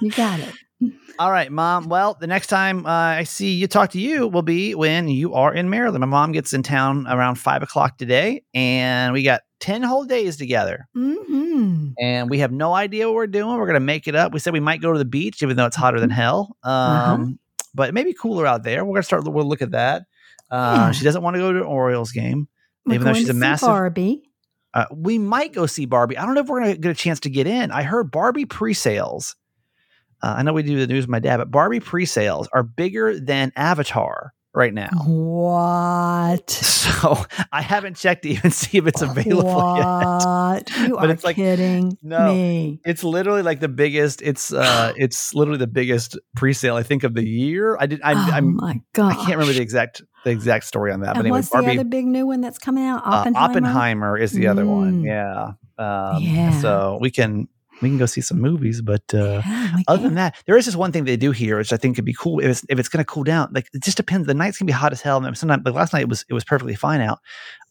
[0.00, 0.54] You got it.
[1.18, 1.88] All right, mom.
[1.88, 5.34] Well, the next time uh, I see you talk to you will be when you
[5.34, 6.00] are in Maryland.
[6.00, 10.36] My mom gets in town around five o'clock today, and we got 10 whole days
[10.38, 10.88] together.
[10.94, 13.56] hmm And we have no idea what we're doing.
[13.58, 14.32] We're going to make it up.
[14.32, 16.56] We said we might go to the beach, even though it's hotter than hell.
[16.62, 17.26] Um, Uh-huh.
[17.74, 18.84] But it may be cooler out there.
[18.84, 20.02] We're going to start, we'll look at that.
[20.50, 20.92] Uh, Yeah.
[20.92, 22.48] She doesn't want to go to an Orioles game.
[22.86, 24.22] We're Even though she's a see massive- Barbie.
[24.72, 26.16] Uh, we might go see Barbie.
[26.16, 27.70] I don't know if we're going to get a chance to get in.
[27.70, 29.36] I heard Barbie pre-sales.
[30.22, 33.18] Uh, I know we do the news with my dad, but Barbie pre-sales are bigger
[33.18, 34.90] than Avatar right now.
[35.06, 36.50] What?
[36.90, 37.16] So
[37.52, 39.44] I haven't checked to even see if it's available
[39.76, 39.84] yet.
[39.86, 40.70] What?
[40.80, 42.32] You But are it's like- kidding No.
[42.34, 42.80] me.
[42.84, 44.20] It's literally like the biggest.
[44.22, 47.76] It's uh, it's literally the biggest pre-sale I think of the year.
[47.78, 48.00] I did.
[48.02, 48.56] I, oh I'm.
[48.56, 49.12] my god!
[49.12, 51.10] I can't remember the exact the exact story on that.
[51.10, 51.66] And but anyway, what's Barbie.
[51.68, 53.02] the other big new one that's coming out?
[53.06, 53.44] uh, Oppenheimer.
[53.50, 55.02] Oppenheimer is the other one.
[55.04, 55.06] Mm.
[55.06, 55.52] Yeah.
[56.14, 56.60] Um, Yeah.
[56.60, 57.46] So we can
[57.80, 60.76] we can go see some movies, but uh, Yeah, other than that, there is just
[60.76, 62.88] one thing they do here, which I think could be cool if it's if it's
[62.88, 63.50] going to cool down.
[63.52, 64.26] Like it just depends.
[64.26, 65.24] The nights can be hot as hell.
[65.24, 67.18] And sometimes, like last night, it was it was perfectly fine out.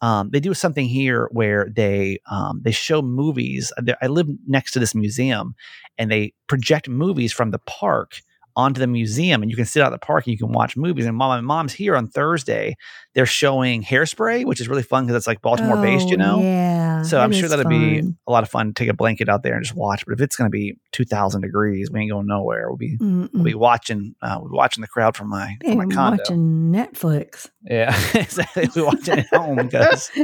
[0.02, 3.72] Um, they do something here where they um, they show movies.
[4.02, 5.56] I live next to this museum,
[5.98, 8.22] and they project movies from the park
[8.60, 10.76] onto the museum, and you can sit out in the park and you can watch
[10.76, 11.06] movies.
[11.06, 12.76] And mom, my mom's here on Thursday.
[13.16, 16.42] They're showing Hairspray, which is really fun because it's like Baltimore based, you Oh, know.
[16.42, 17.02] Yeah.
[17.04, 19.56] So I'm sure that'd be a lot of fun to take a blanket out there
[19.56, 20.06] and just watch.
[20.06, 22.68] But if it's going to be 2,000 degrees, we ain't going nowhere.
[22.68, 25.86] We'll be we'll be watching uh, we'll be watching the crowd from my from my
[25.86, 26.22] condo.
[26.22, 27.50] watching Netflix.
[27.64, 28.70] Yeah, exactly.
[28.76, 30.12] We watching at home because.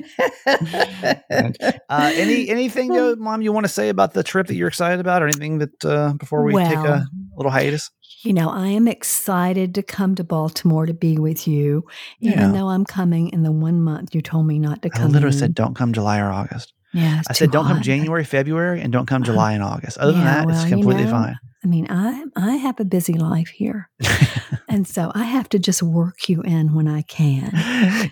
[1.89, 5.21] Uh, any anything, mom, you want to say about the trip that you're excited about,
[5.21, 7.91] or anything that uh, before we take a little hiatus?
[8.25, 11.85] You know, I am excited to come to Baltimore to be with you,
[12.21, 12.51] even Yeah.
[12.53, 15.03] though I'm coming in the one month you told me not to come.
[15.03, 15.39] I literally in.
[15.39, 17.81] said, "Don't come July or August." Yeah, I said, "Don't come.
[17.81, 20.77] January, February, and don't come uh, July and August." Other than that, well, it's you
[20.77, 21.36] completely know, fine.
[21.63, 23.89] I mean, I I have a busy life here,
[24.69, 27.51] and so I have to just work you in when I can.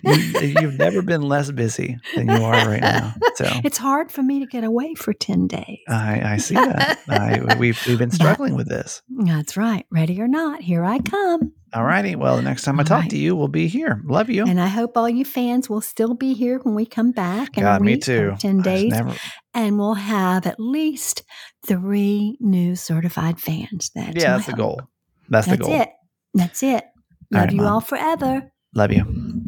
[0.02, 0.14] you,
[0.60, 3.14] you've never been less busy than you are right now.
[3.36, 5.78] So It's hard for me to get away for ten days.
[5.88, 6.98] I, I see that.
[7.08, 9.02] I, we've we've been struggling with this.
[9.08, 9.86] That's right.
[9.90, 11.52] Ready or not, here I come.
[11.74, 12.14] All righty.
[12.14, 13.10] Well, the next time I talk right.
[13.10, 14.00] to you, we'll be here.
[14.04, 14.46] Love you.
[14.46, 17.82] And I hope all you fans will still be here when we come back God,
[17.82, 18.36] me too.
[18.38, 19.16] ten days, never-
[19.54, 21.24] and we'll have at least
[21.66, 23.90] three new certified fans.
[23.94, 24.82] That's yeah, that's the goal.
[25.28, 25.80] That's, That's the goal.
[25.80, 25.88] it.
[26.34, 26.84] That's it.
[27.32, 27.66] Love right, you Mom.
[27.66, 28.52] all forever.
[28.74, 29.42] Love you.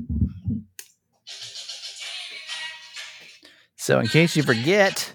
[3.76, 5.12] So, in case you forget,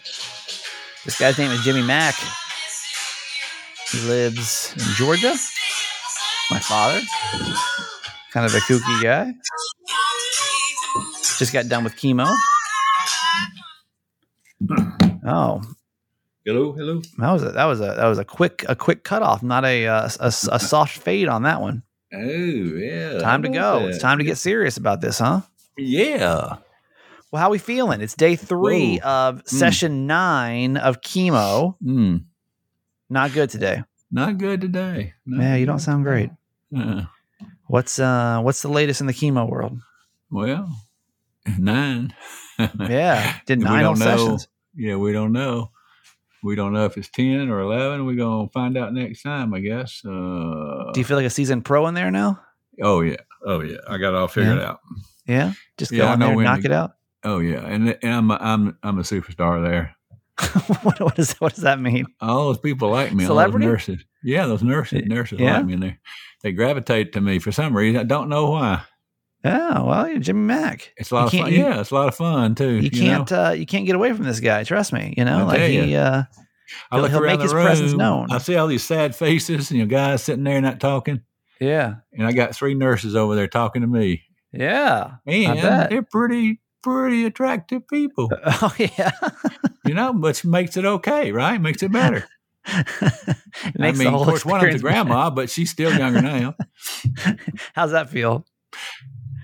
[1.03, 2.15] this guy's name is Jimmy Mack.
[3.91, 5.35] He lives in Georgia.
[6.51, 6.99] My father,
[8.33, 9.33] kind of a kooky guy.
[11.39, 12.27] Just got done with chemo.
[15.23, 15.61] Oh,
[16.45, 16.99] Hello, hello.
[17.19, 19.85] that was a that was a that was a quick a quick cutoff, not a
[19.85, 21.83] uh, a, a soft fade on that one.
[22.11, 23.19] Oh, yeah.
[23.19, 23.77] Time to go.
[23.77, 25.41] about It's time to get serious about this, huh?
[25.77, 26.55] Yeah.
[27.31, 28.01] Well, how we feeling?
[28.01, 29.07] It's day three Whoa.
[29.29, 31.75] of session nine of chemo.
[31.83, 32.17] Hmm.
[33.07, 33.83] Not good today.
[34.11, 35.13] Not good today.
[35.27, 36.31] Not Yeah, you don't sound great.
[36.75, 37.03] Uh,
[37.67, 39.79] What's uh what's the latest in the chemo world?
[40.29, 40.69] well,
[41.57, 42.13] nine.
[42.79, 44.17] Yeah, did nine whole don't know.
[44.17, 44.47] sessions.
[44.75, 45.71] Yeah, we don't know.
[46.43, 48.05] We don't know if it's 10 or 11.
[48.05, 50.03] We're going to find out next time, I guess.
[50.05, 52.39] Uh, Do you feel like a season pro in there now?
[52.81, 53.17] oh, yeah.
[53.45, 53.77] Oh, yeah.
[53.87, 54.69] I got it all figured Yeah.
[54.69, 54.79] out.
[55.25, 56.91] Yeah, just go Yeah, I in know there and knock to- it out.
[57.23, 57.65] Oh, yeah.
[57.65, 59.95] And, and I'm, a, I'm, I'm a superstar there.
[60.83, 62.05] what, what does what does that mean?
[62.19, 63.25] All those people like me.
[63.25, 63.65] Celebrity?
[63.65, 64.05] All those nurses.
[64.23, 65.03] Yeah, those nurses.
[65.05, 65.57] Nurses Yeah?
[65.57, 65.73] like me.
[65.73, 65.97] And they,
[66.43, 67.99] they gravitate to me for some reason.
[67.99, 68.83] I don't know why.
[69.43, 70.93] Oh well, you're Jimmy Mack.
[70.97, 71.53] It's a lot You of fun.
[71.53, 72.69] you- yeah, it's a lot of fun too.
[72.73, 73.45] You You, can't know?
[73.47, 74.63] uh, you can't get away from this guy.
[74.63, 75.13] Trust me.
[75.17, 75.93] You know, I like he.
[75.93, 75.99] ya.
[75.99, 76.23] Uh,
[76.91, 77.65] I he'll- look he'll make his room.
[77.65, 78.31] presence known.
[78.31, 81.21] I see all these sad faces, and you guys sitting there not talking,
[81.59, 84.21] yeah, and I got three nurses over there talking to me,
[84.53, 85.15] yeah.
[85.25, 89.11] and they're pretty pretty attractive people, Oh yeah.
[89.85, 91.59] you know, which makes it okay, right?
[91.59, 92.27] Makes it better.
[92.65, 96.55] I mean, of course, one of experience grandma, but she's still younger now.
[97.73, 98.45] How's that feel?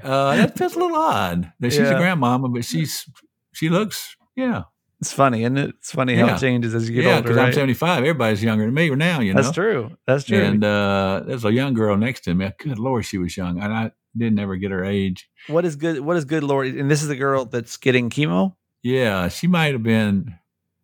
[0.04, 1.96] Uh, that feels a little odd that she's Yeah.
[1.96, 3.10] a grandmama, but she's
[3.54, 4.64] she looks, yeah,
[5.02, 5.70] It's funny, isn't it?
[5.80, 6.36] It's funny how Yeah.
[6.36, 7.16] it changes as you get yeah.
[7.16, 7.24] older.
[7.24, 9.20] Because I'm 75, everybody's younger than me Right now.
[9.20, 9.98] You know, That's true.
[10.06, 10.40] That's true.
[10.42, 12.52] And uh, there's a young girl next to me.
[12.60, 15.30] Good lord, she was young, and I didn't ever get her age.
[15.48, 16.00] what is good?
[16.02, 16.68] What is good, Lord?
[16.68, 18.56] And this is the girl that's getting chemo.
[18.84, 20.36] Yeah, she might have been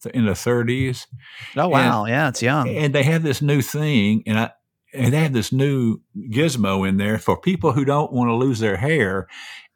[0.05, 1.07] in the 30s.
[1.55, 2.67] Oh wow, yeah, it's young.
[2.69, 4.51] and they have this new thing, and I
[4.93, 8.59] and they have this new gizmo in there for people who don't want to lose
[8.59, 9.27] their hair,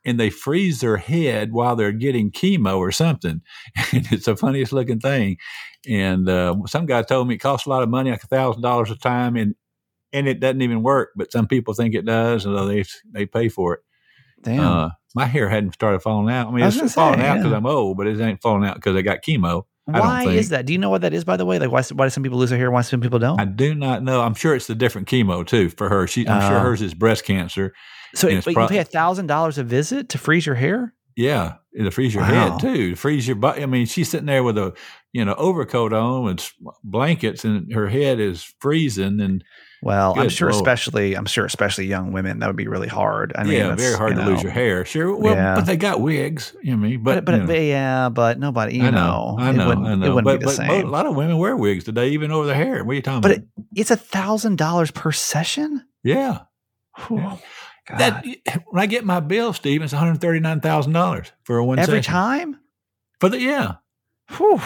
[0.06, 3.42] and they freeze their head while they're getting chemo or something.
[3.94, 5.38] And it's the funniest looking thing.
[5.88, 8.62] And uh, some guy told me it costs a lot of money, like a thousand
[8.62, 9.56] dollars a time, and
[10.14, 11.12] and it doesn't even work.
[11.16, 13.80] But some people think it does, and they they pay for it.
[14.42, 14.60] Damn.
[14.60, 16.48] Uh, my hair hadn't started falling out.
[16.48, 17.58] I mean, I it's falling say, out because yeah.
[17.58, 19.64] I'm old, but it ain't falling out because I got chemo.
[19.88, 20.66] Why is that?
[20.66, 21.60] Do you know what that is, by the way?
[21.60, 22.70] Like, why, why do some people lose their hair?
[22.70, 23.40] Why some people don't?
[23.40, 24.22] I do not know.
[24.22, 26.06] I'm sure it's the different chemo too for her.
[26.08, 26.62] She, I'm sure Oh.
[26.62, 27.74] hers is breast cancer.
[28.14, 30.56] so, and it's but pro- you pay a thousand dollars a visit to freeze your
[30.56, 30.94] hair?
[31.16, 32.52] Yeah, it'll freeze your Wow.
[32.52, 32.90] head too.
[32.92, 33.60] to Freeze your butt.
[33.60, 34.74] I mean, she's sitting there with a
[35.14, 39.20] you know overcoat on with s- blankets, and her head is freezing.
[39.22, 39.44] And
[39.82, 40.56] Well, I'm sure, Lord.
[40.62, 43.32] especially I'm sure, especially young women, that would be really hard.
[43.38, 44.84] I mean, yeah, very hard to lose your hair.
[44.86, 45.56] Sure, well, Yeah.
[45.56, 46.56] but they got wigs.
[46.64, 49.36] You know, I mean, But but, but, know, but yeah, but nobody, you I know,
[49.36, 50.06] know, I know, it wouldn't, I know.
[50.06, 50.88] it wouldn't but, be the but same.
[50.88, 52.84] a lot of women wear wigs today, even over their hair.
[52.84, 53.44] What are you talking But about?
[53.44, 55.86] it, it's a thousand dollars per session.
[56.04, 56.40] Yeah.
[57.08, 57.40] God.
[58.00, 58.26] that
[58.70, 61.64] when I get my bill, Steve, it's one hundred thirty nine thousand dollars for a
[61.66, 62.12] one every session.
[62.14, 62.60] time.
[63.20, 63.76] for the yeah.
[64.38, 64.60] Whew.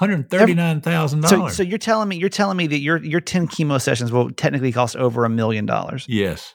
[0.00, 1.56] Hundred thirty nine thousand So, dollars.
[1.56, 4.72] so you're telling me you're telling me that your your ten chemo sessions will technically
[4.72, 6.06] cost over a million dollars.
[6.08, 6.54] Yes.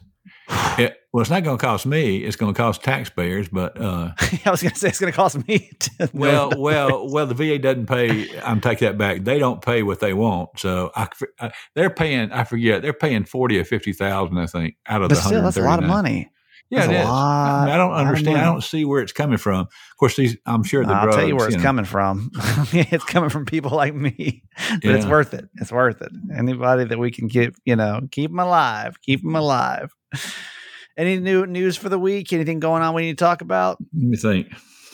[0.78, 2.18] It, well, it's not going to cost me.
[2.18, 3.48] It's going to cost taxpayers.
[3.50, 4.12] But uh,
[4.46, 5.70] I was going to say it's going to cost me.
[5.80, 8.28] $10 well, well, well, the VA doesn't pay.
[8.42, 9.24] I'm taking that back.
[9.24, 10.60] They don't pay what they want.
[10.60, 11.08] So I,
[11.40, 12.32] I- they're paying.
[12.32, 12.82] I forget.
[12.82, 14.38] They're paying forty or fifty thousand.
[14.40, 16.32] I think out of but the still, that's a lot of money.
[16.76, 17.08] Yeah, That's it a is.
[17.08, 18.38] lot- I, don't understand.
[18.38, 19.62] I don't see where it's coming from.
[19.62, 20.36] Of course, these.
[20.46, 21.16] I'm sure the I'll drugs.
[21.18, 21.64] tell you where it's know.
[21.64, 22.32] coming from.
[22.74, 24.44] it's coming from people like me,
[24.84, 25.48] but it's worth it.
[25.56, 26.12] It's worth it.
[26.36, 29.94] Anybody that we can get, you know, keep them alive, keep them alive.
[30.98, 32.32] Any new news for the week?
[32.34, 33.78] Anything going on we need to talk about?
[33.94, 34.48] Let me think.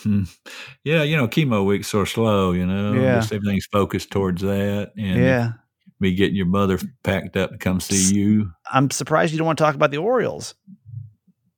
[0.04, 0.24] Hmm.
[0.84, 2.52] Yeah, you know, chemo week's of slow.
[2.52, 3.16] You know, Yeah.
[3.16, 5.52] Just everything's focused towards that, and yeah,
[6.00, 8.52] be getting your mother packed up to come see you.
[8.72, 10.56] I'm surprised you don't want to talk about the Orioles.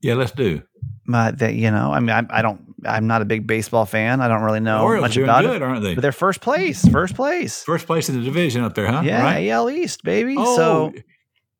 [0.03, 0.61] Yeah, let's do.
[1.07, 2.61] But that you know, I mean, I, I don't.
[2.85, 4.21] I'm not a big baseball fan.
[4.21, 5.61] I don't really know Orioles much doing about good, it.
[5.61, 5.95] aren't they?
[5.95, 6.85] But they're first place.
[6.85, 7.63] First place.
[7.63, 9.01] First place in the division up there, huh?
[9.03, 9.47] yeah, Right?
[9.49, 10.35] AL East, baby.
[10.37, 10.93] Oh, so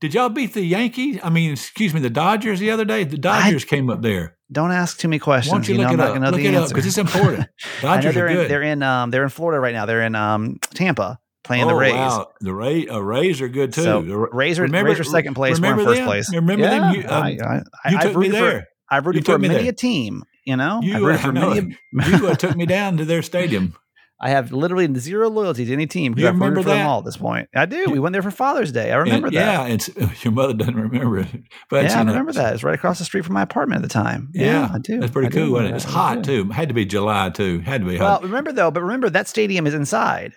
[0.02, 1.20] did y'all beat the Yankees?
[1.24, 3.06] I mean, excuse me, the Dodgers the other day.
[3.06, 4.36] The Dodgers came up there.
[4.52, 5.52] don't ask too many questions.
[5.54, 6.34] Why don't you, know look I'm it not up?
[6.34, 6.76] Look it up answer.
[6.76, 7.48] because it's important.
[7.82, 8.50] I know Dodgers they're are in, good.
[8.52, 9.86] they're in um they're in Florida right now.
[9.86, 11.94] They're in um Tampa playing the Oh, Rays.
[11.94, 12.32] Wow.
[12.42, 13.82] The Ray, uh, Rays are good too.
[13.84, 15.60] So The Rays are, remember- Rays are second place.
[15.60, 16.06] We're in first them?
[16.08, 16.34] place.
[16.34, 16.94] Remember yeah, them?
[16.96, 18.68] You, um, I, I, I, you took me rooted for- there.
[18.90, 19.70] I've rooted for many there.
[19.70, 20.24] a team.
[20.46, 21.50] You know, I've You, rooted for know.
[21.54, 21.78] many.
[22.02, 23.76] A, you uh, took me down to their stadium.
[24.22, 26.86] I have literally zero loyalty to any team because You I've rooted for them that?
[26.88, 27.50] all at this point.
[27.54, 27.88] I do.
[27.90, 28.92] We went there for Father's Day.
[28.92, 29.70] I remember And, that.
[29.70, 29.90] Yeah, it's,
[30.24, 31.28] your mother doesn't remember it.
[31.70, 32.54] But yeah, I know, remember that.
[32.54, 34.30] It's right across the street from my apartment at the time.
[34.34, 35.00] Yeah, Yeah, I do.
[35.00, 35.76] That's pretty I cool, wasn't it?
[35.76, 36.50] It's hot too.
[36.52, 37.60] Had to be July too.
[37.60, 38.22] Had to be hot.
[38.22, 40.34] Well, remember though, but remember that stadium is inside.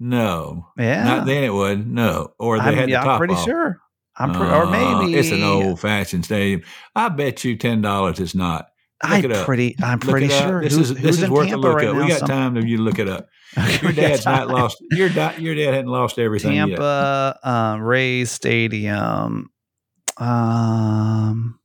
[0.00, 1.86] No, Yeah, not then it would.
[1.86, 3.44] No, or they I'm, had the yeah, top I'm pretty off.
[3.44, 3.78] sure.
[4.16, 6.62] I'm pre- or Uh, maybe it's an old fashioned stadium.
[6.96, 8.66] I bet you ten dollars it's not.
[9.00, 9.46] I'm it up.
[9.46, 9.76] pretty.
[9.80, 10.60] I'm Look pretty sure.
[10.60, 11.94] This Who's- is this is worth a Tampa look right up.
[11.96, 12.02] now?
[12.02, 13.28] We got time if you look it up.
[13.56, 14.76] Okay, Your dad's not lost.
[14.90, 16.66] Your da- your dad hadn't lost everything yet.
[16.66, 19.50] Tampa um, Rays Stadium.
[20.16, 21.60] Um,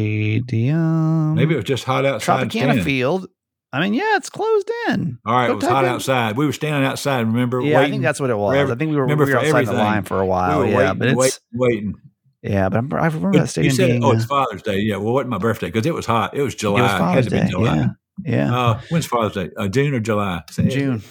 [0.00, 1.34] stadium.
[1.34, 2.48] Maybe it was just hot outside.
[2.48, 2.84] Tropicana standing.
[2.84, 3.28] Field.
[3.72, 5.18] I mean, yeah, it's closed in.
[5.24, 6.36] All right, Go it was hot in- outside.
[6.36, 7.20] We were standing outside.
[7.20, 7.60] Remember?
[7.60, 8.56] Yeah, I think that's what it was.
[8.70, 9.74] I think we were, we were outside the everything.
[9.76, 10.58] line for a we while.
[10.58, 11.94] were yeah, waiting, but it's wait, waiting.
[12.42, 14.04] yeah, but I'm, I remember that But you stadium said, being.
[14.04, 14.96] "Oh, uh, it's Father's Day." Yeah.
[14.96, 16.34] Well, it wasn't my birthday because it was hot.
[16.36, 16.80] It was July.
[16.80, 17.48] it was It Father's had to be Day.
[17.50, 17.76] July.
[17.76, 17.88] Yeah,
[18.24, 19.50] yeah, Uh, when's Father's Day?
[19.56, 20.42] Uh, June or July?
[20.50, 21.02] June.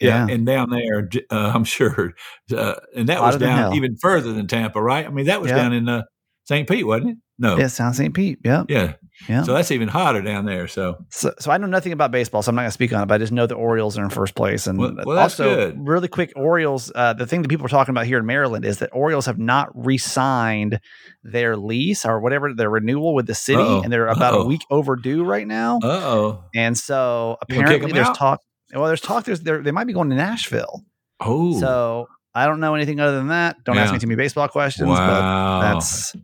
[0.00, 0.34] Yeah, Yeah.
[0.34, 2.14] and down there, uh, I'm sure,
[2.56, 5.06] uh, and that was down even further than Tampa, right?
[5.06, 5.56] I mean, that was Yeah.
[5.58, 6.02] down in uh,
[6.48, 6.68] St.
[6.68, 7.16] Pete, wasn't it?
[7.38, 8.12] No, Yeah, South St.
[8.12, 8.38] Pete.
[8.44, 8.94] Yeah, yeah.
[9.28, 9.42] Yeah.
[9.42, 10.66] So that's even hotter down there.
[10.68, 13.02] So So, so I know nothing about baseball, so I'm not going to speak on
[13.02, 13.06] it.
[13.06, 15.54] But I just know the Orioles are in first place, and Well- well, that's also
[15.54, 15.78] good.
[15.86, 16.90] really quick, Orioles.
[16.94, 19.38] Uh, the thing that people are talking about here in Maryland is that Orioles have
[19.38, 20.80] not re-signed
[21.22, 23.82] their lease or whatever their renewal with the city, Uh-oh.
[23.82, 24.46] and they're about a Uh-oh.
[24.46, 25.78] week overdue right now.
[25.82, 28.16] uh oh, and so You gonna kick apparently, there's out?
[28.16, 28.40] talk.
[28.74, 29.24] Well, there's talk.
[29.24, 30.82] There's there, they might be going to Nashville.
[31.20, 33.56] oh, So I don't know anything other than that.
[33.64, 34.88] Don't ask me too many baseball questions.
[34.88, 35.60] wow.
[35.60, 36.14] But that's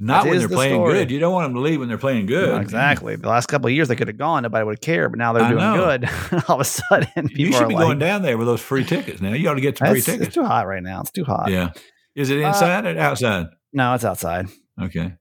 [0.00, 0.92] Not That when they're the playing story.
[0.94, 1.10] good.
[1.10, 2.48] You don't want them to leave when they're playing good.
[2.50, 3.14] No, exactly.
[3.16, 5.42] The last couple of years they could have gone, nobody would cared, but now they're
[5.44, 5.76] I doing know.
[5.76, 6.08] good.
[6.48, 8.60] All of a sudden, people You should are be like, going down there with those
[8.60, 9.32] free tickets now.
[9.34, 10.34] You ought to get some free "It's- it's tickets.
[10.34, 11.00] too hot right now.
[11.02, 11.50] It's too hot.
[11.50, 11.70] Yeah.
[12.16, 13.46] Is it Uh, inside or outside?
[13.72, 14.48] No, it's outside.
[14.82, 15.14] Okay.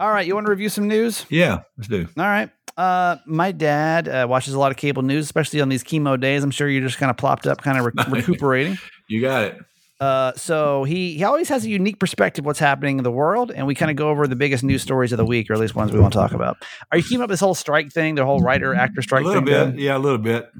[0.00, 1.24] All right, you want to review some news?
[1.30, 2.08] Yeah, let's do.
[2.18, 2.50] All right.
[2.76, 6.42] Uh, my dad uh, watches a lot of cable news, especially on these chemo days.
[6.42, 8.76] I'm sure you're just kind of plopped up, kind of re- recuperating.
[9.08, 9.58] You got it.
[10.00, 13.66] Uh, so he he always has a unique perspective what's happening in the world, and
[13.66, 15.74] we kind of go over the biggest news stories of the week, or at least
[15.74, 16.56] ones we want to talk about.
[16.90, 19.22] Are you keeping up this whole strike thing, the whole writer actor strike?
[19.22, 19.72] A little thing?
[19.72, 19.80] bit.
[19.80, 20.50] Yeah, a little bit.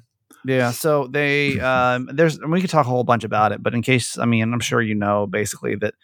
[0.44, 0.70] Yeah.
[0.70, 4.18] So they um, there's we could talk a whole bunch about it, but in case
[4.18, 5.94] I mean I'm sure you know basically that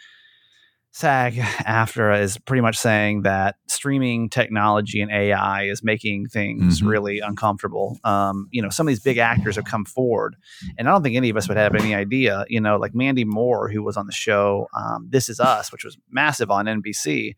[0.92, 6.88] SAG AFTRA is pretty much saying that streaming technology and AI is making things Mhm.
[6.88, 7.98] really uncomfortable.
[8.02, 10.34] Um, you know, some of these big actors have come forward,
[10.76, 12.44] and I don't think any of us would have any idea.
[12.48, 15.84] You know, like Mandy Moore, who was on the show um, This Is Us, which
[15.84, 17.34] was massive on NBC,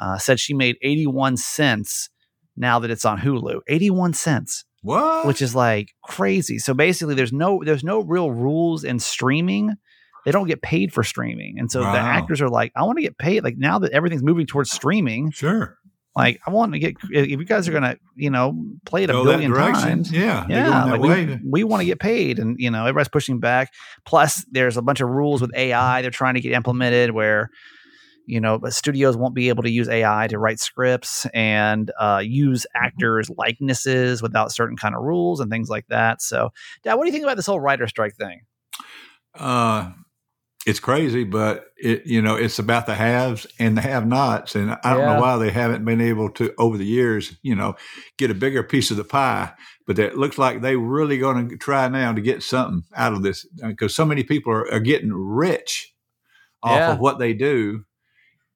[0.00, 2.10] uh, said she made 81 cents
[2.56, 3.60] now that it's on Hulu.
[3.68, 5.24] 81 cents What?
[5.24, 6.58] which is like crazy.
[6.58, 9.74] So basically, there's no there's no real rules in streaming.
[10.28, 13.02] They don't get paid for streaming, and so the actors are like, I want to
[13.02, 13.42] get paid.
[13.44, 15.78] Like now that everything's moving towards streaming, sure.
[16.14, 16.96] like I want to get.
[17.10, 20.12] If you guys are gonna, you know, play it a Go that billion times.
[20.12, 20.44] Yeah.
[20.46, 23.72] Yeah, like we, we want to get paid, and you know everybody's pushing back.
[24.04, 27.48] Plus, there's a bunch of rules with AI they're trying to get implemented where
[28.26, 32.66] you know studios won't be able to use AI to write scripts and uh, use
[32.74, 36.20] actors' likenesses without certain kind of rules and things like that.
[36.20, 36.50] So,
[36.82, 38.42] Dad, what do you think about this whole writer strike thing?
[39.34, 39.90] uh,
[40.68, 44.92] it's crazy, but it you know it's about the haves and the have-nots, and I
[44.94, 45.14] don't Yeah.
[45.14, 47.74] know why they haven't been able to over the years, you know,
[48.18, 49.52] get a bigger piece of the pie.
[49.86, 53.22] But it looks like they're really going to try now to get something out of
[53.22, 55.94] this uh, because so many people are, are getting rich
[56.62, 56.92] off Yeah.
[56.92, 57.84] of what they do,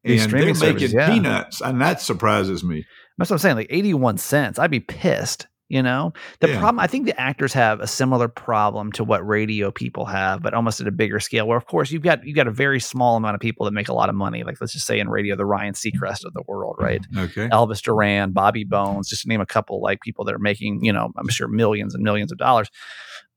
[0.05, 1.09] These and they're making yeah.
[1.09, 2.85] peanuts, and that surprises me.
[3.17, 3.57] That's what I'm saying.
[3.57, 5.47] Like 81 cents, I'd be pissed.
[5.73, 6.59] You know, the Yeah.
[6.59, 10.53] problem, I think the actors have a similar problem to what radio people have, but
[10.53, 11.49] almost at a bigger scale.
[11.49, 13.89] Where, of course, you've got you've got a very small amount of people that make
[13.89, 14.45] a lot of money.
[14.45, 17.01] Like let's just say in radio, the Ryan Seacrest of the world, right?
[17.17, 20.85] Okay, Elvis Duran, Bobby Bones, just to name a couple like people that are making,
[20.85, 22.69] you know, I'm sure millions and millions of dollars.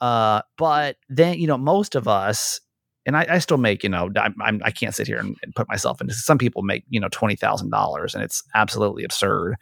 [0.02, 2.60] Uh, but then, you know, most of us,
[3.06, 5.56] and I, I still make, you know, I'm, I'm, I can't sit here and, and
[5.56, 6.13] put myself into.
[6.13, 9.56] Some people make, you know, twenty thousand dollars, and it's absolutely absurd.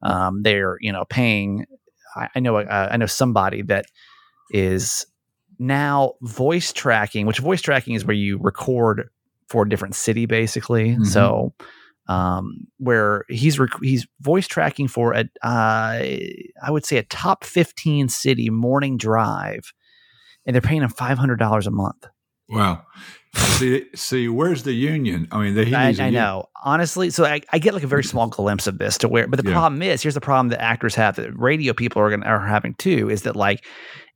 [0.00, 1.66] Um, they're, you know, paying.
[2.16, 3.86] I, I know, uh, I know somebody that
[4.50, 5.06] is
[5.58, 9.08] now voice tracking, which voice tracking is where you record
[9.48, 10.96] for a different city, basically.
[10.96, 11.06] Mhm.
[11.06, 11.54] So,
[12.08, 17.44] um, where he's rec- he's voice tracking for a, uh, I would say a top
[17.44, 19.72] fifteen city morning drive,
[20.44, 22.06] and they're paying him five hundred dollars a month.
[22.48, 22.82] wow.
[23.36, 25.28] See, see, where's the union?
[25.30, 26.46] I mean, the, he I, I know.
[26.64, 29.38] Honestly, so I, I get like a very small glimpse of this to where, but
[29.42, 29.52] the Yeah.
[29.54, 32.74] problem is, here's the problem that actors have that radio people are going are having
[32.74, 33.64] too is that like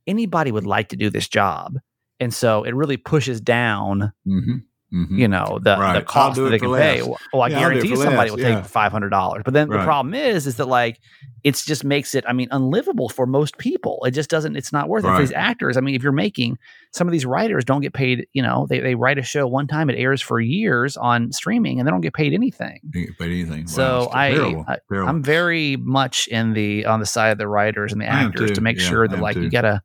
[0.07, 1.77] anybody would like to do this job,
[2.19, 4.57] and so it really pushes down, Mm-hmm.
[4.91, 5.17] Mm-hmm.
[5.19, 5.99] you know, the Right.
[5.99, 7.01] the cost that they can pay.
[7.03, 7.19] less.
[7.31, 8.55] Well, I Yeah, I'll do it guarantee somebody less, will yeah.
[8.61, 9.43] take five hundred dollars.
[9.45, 10.99] But then the problem is, is that like
[11.43, 14.03] it's just makes it, I mean, unlivable for most people.
[14.05, 14.55] It just doesn't.
[14.57, 15.19] It's not worth it for Right.
[15.19, 15.77] these actors.
[15.77, 16.57] I mean, if you're making
[16.91, 18.27] some of these writers don't get paid.
[18.33, 21.79] You know, they they write a show one time, it airs for years on streaming,
[21.79, 22.79] and they don't get paid anything.
[22.91, 23.67] Can pay anything.
[23.67, 27.47] So it's I, terrible, I i'm very much in the on the side of the
[27.47, 29.83] writers and the actors to make Yeah, sure that am like you gotta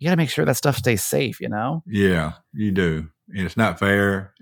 [0.00, 1.40] you gotta make sure that stuff stays safe.
[1.40, 1.84] You know.
[1.86, 3.08] yeah, you do.
[3.34, 4.34] And it's not fair.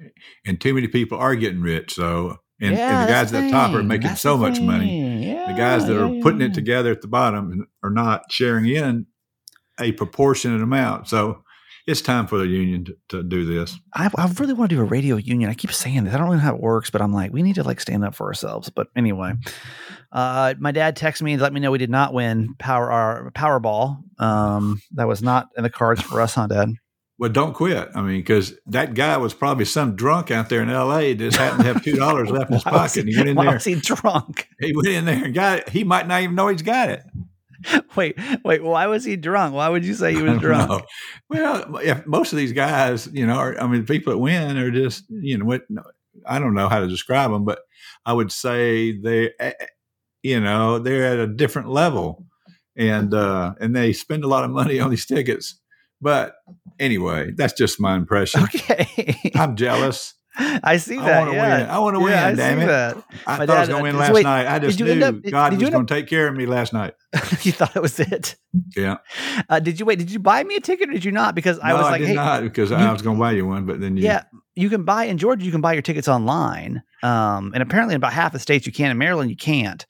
[0.44, 1.94] And too many people are getting rich.
[1.94, 5.24] So, and, and the guys at the top are making so much money.
[5.46, 9.06] The guys that are putting it together at the bottom are not sharing in
[9.78, 11.08] a proportionate amount.
[11.08, 11.42] So,
[11.86, 13.76] it's time for the union to, to do this.
[13.94, 15.50] I, I really want to do a radio union.
[15.50, 16.14] I keep saying this.
[16.14, 18.14] I don't know how it works, but I'm like, we need to like stand up
[18.14, 18.70] for ourselves.
[18.70, 19.32] But anyway,
[20.12, 23.30] uh, my dad texted me to let me know we did not win power our
[23.32, 24.02] Powerball.
[24.20, 26.68] Um, that was not in the cards for us, huh, Dad?
[27.20, 27.88] Well, don't quit.
[27.94, 31.14] I mean, because that guy was probably some drunk out there in L.A.
[31.14, 32.94] just happened to have two dollars left in his pocket.
[32.94, 33.54] he- And he went in why there.
[33.54, 34.48] was he drunk?
[34.58, 35.68] He went in there and got it.
[35.68, 37.02] He might not even know he's got it.
[37.94, 38.62] Wait, wait.
[38.62, 39.54] Why was he drunk?
[39.54, 40.70] Why would you say he was drunk?
[40.70, 40.80] know.
[41.28, 44.70] Well, if most of these guys, you know, are, I mean, people that win are
[44.70, 45.64] just, you know, what
[46.26, 47.58] I don't know how to describe them, but
[48.06, 49.66] I would say they, eh, eh,
[50.22, 52.24] you know, they're at a different level,
[52.76, 55.60] and uh, and they spend a lot of money on these tickets.
[56.00, 56.36] But
[56.80, 58.42] anyway, that's just my impression.
[58.42, 60.14] Okay, I'm jealous.
[60.36, 61.32] I see I that.
[61.32, 61.58] yeah.
[61.58, 61.68] win.
[61.70, 62.66] I wanna win, Yeah, I damn it.
[62.66, 62.96] that.
[63.26, 64.46] I My thought I was going to win uh, last wait, night.
[64.46, 66.72] I just knew up- did- God did was going to take care of me last
[66.72, 66.94] night.
[67.42, 68.36] you thought it was it.
[68.76, 68.98] Yeah.
[69.48, 69.98] Uh, did you wait?
[69.98, 71.34] Did you buy me a ticket or did you not?
[71.34, 73.20] Because I no, was I like, did hey, not because you- I was going to
[73.20, 74.22] buy you one, but then you, yeah,
[74.54, 75.44] you can buy in Georgia.
[75.44, 76.82] You can buy your tickets online.
[77.02, 78.92] Um, and apparently, in about half the states you can.
[78.92, 79.84] In Maryland, you can't.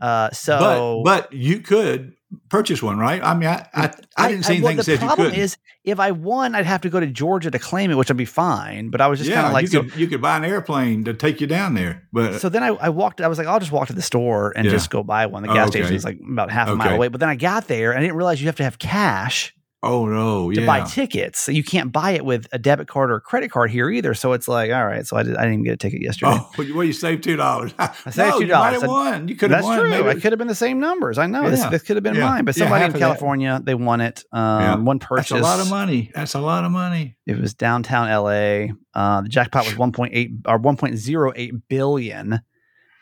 [0.00, 2.12] Uh, so, but but you could
[2.48, 3.22] purchase one, right?
[3.22, 5.56] I mean, I I, I didn't see well, anything that the said you problem is,
[5.84, 8.24] if I won, I'd have to go to Georgia to claim it, which would be
[8.24, 8.90] fine.
[8.90, 11.04] But I was just kind of like, you so, could you could buy an airplane
[11.04, 13.20] to take you down there, but so then I, I walked.
[13.20, 14.70] I was like, I'll just walk to the store and Yeah.
[14.72, 15.42] just go buy one.
[15.42, 15.80] The Oh, gas okay.
[15.80, 17.08] station is like about half a mile away.
[17.08, 20.06] But then I got there and I didn't realize you have to have cash oh
[20.06, 21.40] no, to yeah, buy tickets.
[21.40, 24.14] So you can't buy it with a debit card or a credit card here either.
[24.14, 25.06] So it's like, all right.
[25.06, 26.32] So I, did, I didn't even get a ticket yesterday.
[26.34, 27.72] Oh, well, you- saved two dollars.
[27.78, 28.40] I saved $2.
[28.40, 29.28] You might have I- won.
[29.28, 29.80] You could have That's won.
[29.80, 29.90] true.
[29.90, 30.08] Maybe.
[30.08, 31.18] It could have been the same numbers.
[31.18, 31.70] I know this, Yeah.
[31.70, 32.28] this could have been Yeah.
[32.28, 32.92] mine, but somebody in.
[32.92, 34.24] California they won it.
[34.32, 34.84] Um.
[34.84, 35.30] One purchase.
[35.30, 36.10] That's a lot of money.
[36.14, 37.16] That's a lot of money.
[37.26, 38.74] It was downtown LA.
[38.92, 42.40] Uh, the jackpot was 1.8 or 1.08 billion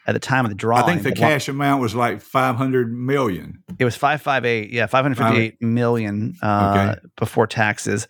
[0.08, 0.82] at the time of the drawing.
[0.82, 3.62] I think the cash amount was like five hundred million.
[3.78, 4.70] It was 558.
[4.72, 8.08] Yeah, 558 million uh, before taxes.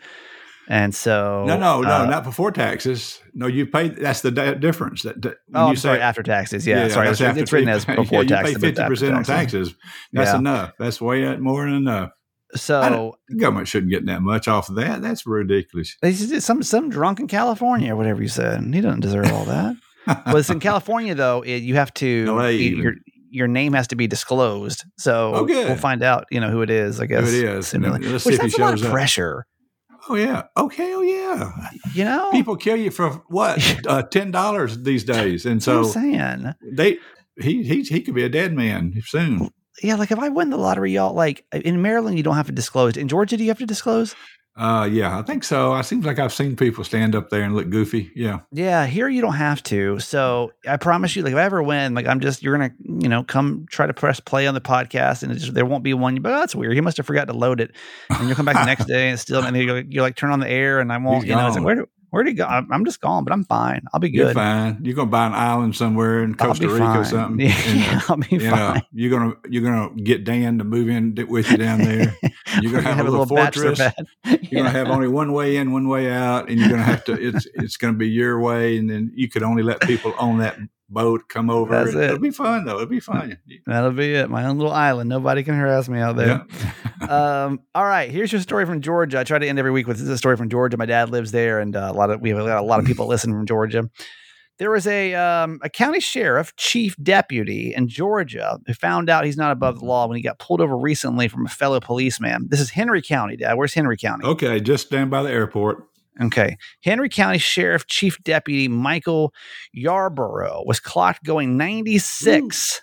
[0.70, 3.20] And so No, no, no, uh, not before taxes.
[3.34, 5.03] No, you paid That's the di- difference.
[5.03, 6.66] That, that Oh, you I'm sorry, after taxes.
[6.66, 7.09] Yeah, sorry.
[7.09, 8.62] It's, after- it's written as before yeah, taxes.
[8.62, 9.74] You pay 50% on taxes.
[10.12, 10.38] That's Yeah.
[10.38, 10.72] enough.
[10.78, 12.11] That's way more than enough.
[12.55, 15.03] So The government shouldn't get that much off of that.
[15.03, 15.96] That's ridiculous.
[16.40, 18.62] some some drunk in California or whatever you said.
[18.72, 19.76] He doesn't deserve all that.
[20.24, 21.42] But it's in California though.
[21.42, 22.06] It, you have to
[22.48, 22.92] you- your
[23.30, 24.84] your name has to be disclosed.
[24.96, 26.24] So Oh, we'll find out.
[26.30, 26.98] You know who it is.
[26.98, 27.74] I Who guess it is.
[27.74, 28.92] Let's see if he that's a lot of shows up.
[28.92, 29.46] pressure.
[30.09, 30.44] Oh yeah.
[30.56, 30.94] Okay.
[30.94, 31.52] Oh yeah.
[31.92, 33.59] You know, People kill you for what?
[33.86, 36.54] Uh, Ten dollars these days, and so I'm saying.
[36.62, 36.98] they
[37.40, 39.50] he he he could be a dead man soon.
[39.82, 42.52] Yeah, like if I win the lottery, y'all like in Maryland, you don't have to
[42.52, 42.96] disclose.
[42.96, 44.14] In Georgia, do you have to disclose?
[44.59, 45.76] Uh, yeah, I think so.
[45.76, 48.11] It seems like I've seen people stand up there and look goofy.
[48.16, 48.40] Yeah.
[48.50, 50.00] Yeah, here you don't have to.
[50.00, 53.09] So I promise you, like if I ever win, like I'm just you're gonna, you
[53.09, 56.16] know, come try to press play on the podcast, and just, there won't be one.
[56.16, 56.74] But oh, that's weird.
[56.74, 57.70] He must have forgot to load it,
[58.11, 60.40] and you'll come back the next day and still, and then you're like turn on
[60.40, 61.22] the air, and I won't.
[61.22, 62.44] He's you know, it's like where do where do you go?
[62.46, 63.82] I'm, just gone, but I'm fine.
[63.92, 64.18] I'll be good.
[64.18, 64.78] You're fine.
[64.82, 66.96] You're gonna buy an island somewhere in Costa Rica fine.
[66.96, 67.38] or something.
[67.48, 68.82] Yeah, and, uh, I'll be you know, fine.
[68.92, 72.16] you're gonna you're gonna get Dan to move in with you down there.
[72.62, 73.78] You're gonna We're have, a little, fortress.
[74.24, 77.12] You're gonna have only one way in, one way out, and you're gonna have to.
[77.12, 80.59] It's it's gonna be your way, and then you could only let people on that
[80.89, 81.84] boat come over.
[81.84, 82.03] That's it.
[82.05, 82.76] It'll be fun though.
[82.76, 83.39] It'll be fun.
[83.66, 84.30] That'll be it.
[84.30, 85.09] My own little island.
[85.09, 86.47] Nobody can harass me out there.
[87.01, 89.20] Um, all right, here's your story from Georgia.
[89.20, 90.76] I try to end every week with a story from Georgia.
[90.76, 93.07] My dad lives there, and uh, a lot of we have a lot of people
[93.07, 93.89] listen from Georgia.
[94.59, 99.36] There was a um, a county sheriff, chief deputy in Georgia, who found out he's
[99.36, 102.49] not above the law when he got pulled over recently from a fellow policeman.
[102.51, 103.55] This is Henry County, Dad.
[103.55, 104.24] Where's Henry County?
[104.26, 105.84] Okay, just down by the airport.
[106.21, 106.57] Okay.
[106.83, 109.33] Henry County Sheriff Chief Deputy Michael
[109.73, 112.83] Yarborough was clocked going 96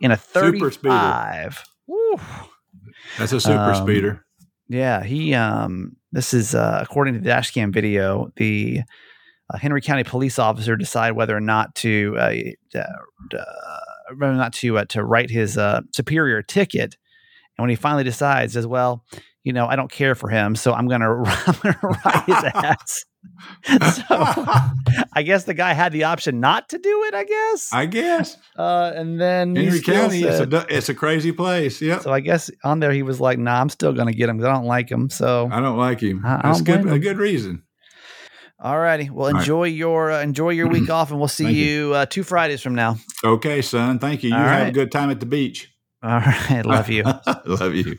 [0.00, 0.94] in a Super speeder.
[0.94, 1.64] 35.
[1.86, 2.20] Woo.
[3.18, 4.24] That's a super Um, speeder.
[4.68, 8.80] Yeah, he um this is uh according to the dash cam video, the
[9.52, 12.34] uh, Henry County police officer decide whether or not to uh,
[12.74, 13.80] uh, uh
[14.16, 16.96] whether or not to uh, to write his uh superior ticket.
[17.56, 19.04] And when he finally decides as well,
[19.44, 21.06] you know, I don't care for him, so I'm going to
[21.46, 23.04] I'm going to write his ass.
[23.96, 24.16] so
[25.14, 27.68] I guess the guy had the option not to do it, I guess.
[27.72, 31.80] I guess uh and then Henry County is a it's a crazy place.
[31.80, 32.02] Yep.
[32.02, 34.36] so I guess on there he was like, "Nah, I'm still going to get him
[34.36, 36.22] because I don't like him." So I don't like him.
[36.24, 36.82] I- I That's good.
[36.82, 37.62] blame A good reason.
[38.60, 39.10] All righty.
[39.10, 39.40] Well, right.
[39.40, 42.62] enjoy your uh, enjoy your week off, and we'll see Thank you, uh, two Fridays
[42.62, 42.96] from now.
[43.24, 43.98] Okay, son.
[43.98, 44.30] Thank you.
[44.30, 45.70] You All have a good time at the beach.
[46.02, 46.10] All
[46.50, 46.62] right.
[46.64, 47.02] Love you.
[47.46, 47.98] Love you.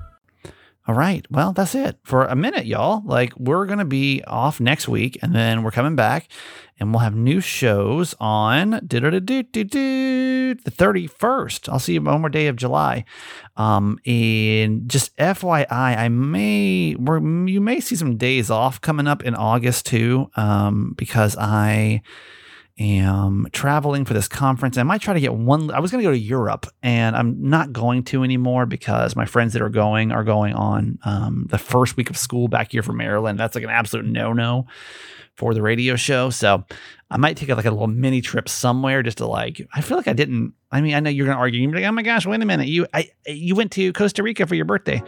[0.91, 1.25] All right.
[1.31, 3.01] Well, that's it for a minute, y'all.
[3.05, 6.27] Like, we're going to be off next week and then we're coming back
[6.77, 8.99] and we'll have new shows on the
[10.69, 11.69] 31st.
[11.69, 13.05] I'll see you one more day of July.
[13.55, 19.33] Um, and just FYI, I may, you may see some days off coming up in
[19.33, 22.01] August too, um, because I
[22.79, 24.77] am traveling for this conference.
[24.77, 25.71] I might try to get one.
[25.71, 29.25] I was going to go to Europe, and I'm not going to anymore because my
[29.25, 32.83] friends that are going are going on um, the first week of school back here
[32.83, 33.39] from Maryland.
[33.39, 34.67] That's like an absolute no no
[35.35, 36.29] for the radio show.
[36.29, 36.63] So
[37.09, 39.67] I might take like a little mini trip somewhere just to like.
[39.73, 40.53] I feel like I didn't.
[40.71, 41.61] I mean, I know you're going to argue.
[41.61, 42.67] You're like, oh my gosh, wait a minute.
[42.67, 45.01] You I you went to Costa Rica for your birthday.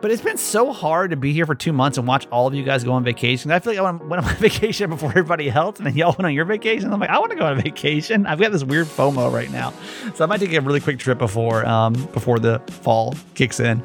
[0.00, 2.54] But it's been so hard to be here for two months and watch all of
[2.54, 3.50] you guys go on vacation.
[3.50, 6.34] I feel like I went, on vacation before everybody else, and then y'all went on
[6.34, 6.92] your vacation.
[6.92, 8.26] I'm like, I want to go on vacation.
[8.26, 9.74] I've got this weird FOMO right now,
[10.14, 13.82] so I might take a really quick trip before um, before the fall kicks in.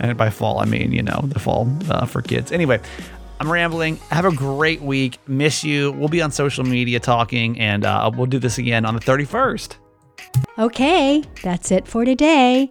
[0.00, 2.52] And by fall, I mean you know the fall uh, for kids.
[2.52, 2.80] Anyway,
[3.38, 3.96] I'm rambling.
[4.10, 5.18] Have a great week.
[5.26, 5.92] Miss you.
[5.92, 9.76] We'll be on social media talking, and uh, we'll do this again on the 31st.
[10.58, 12.70] Okay, that's it for today.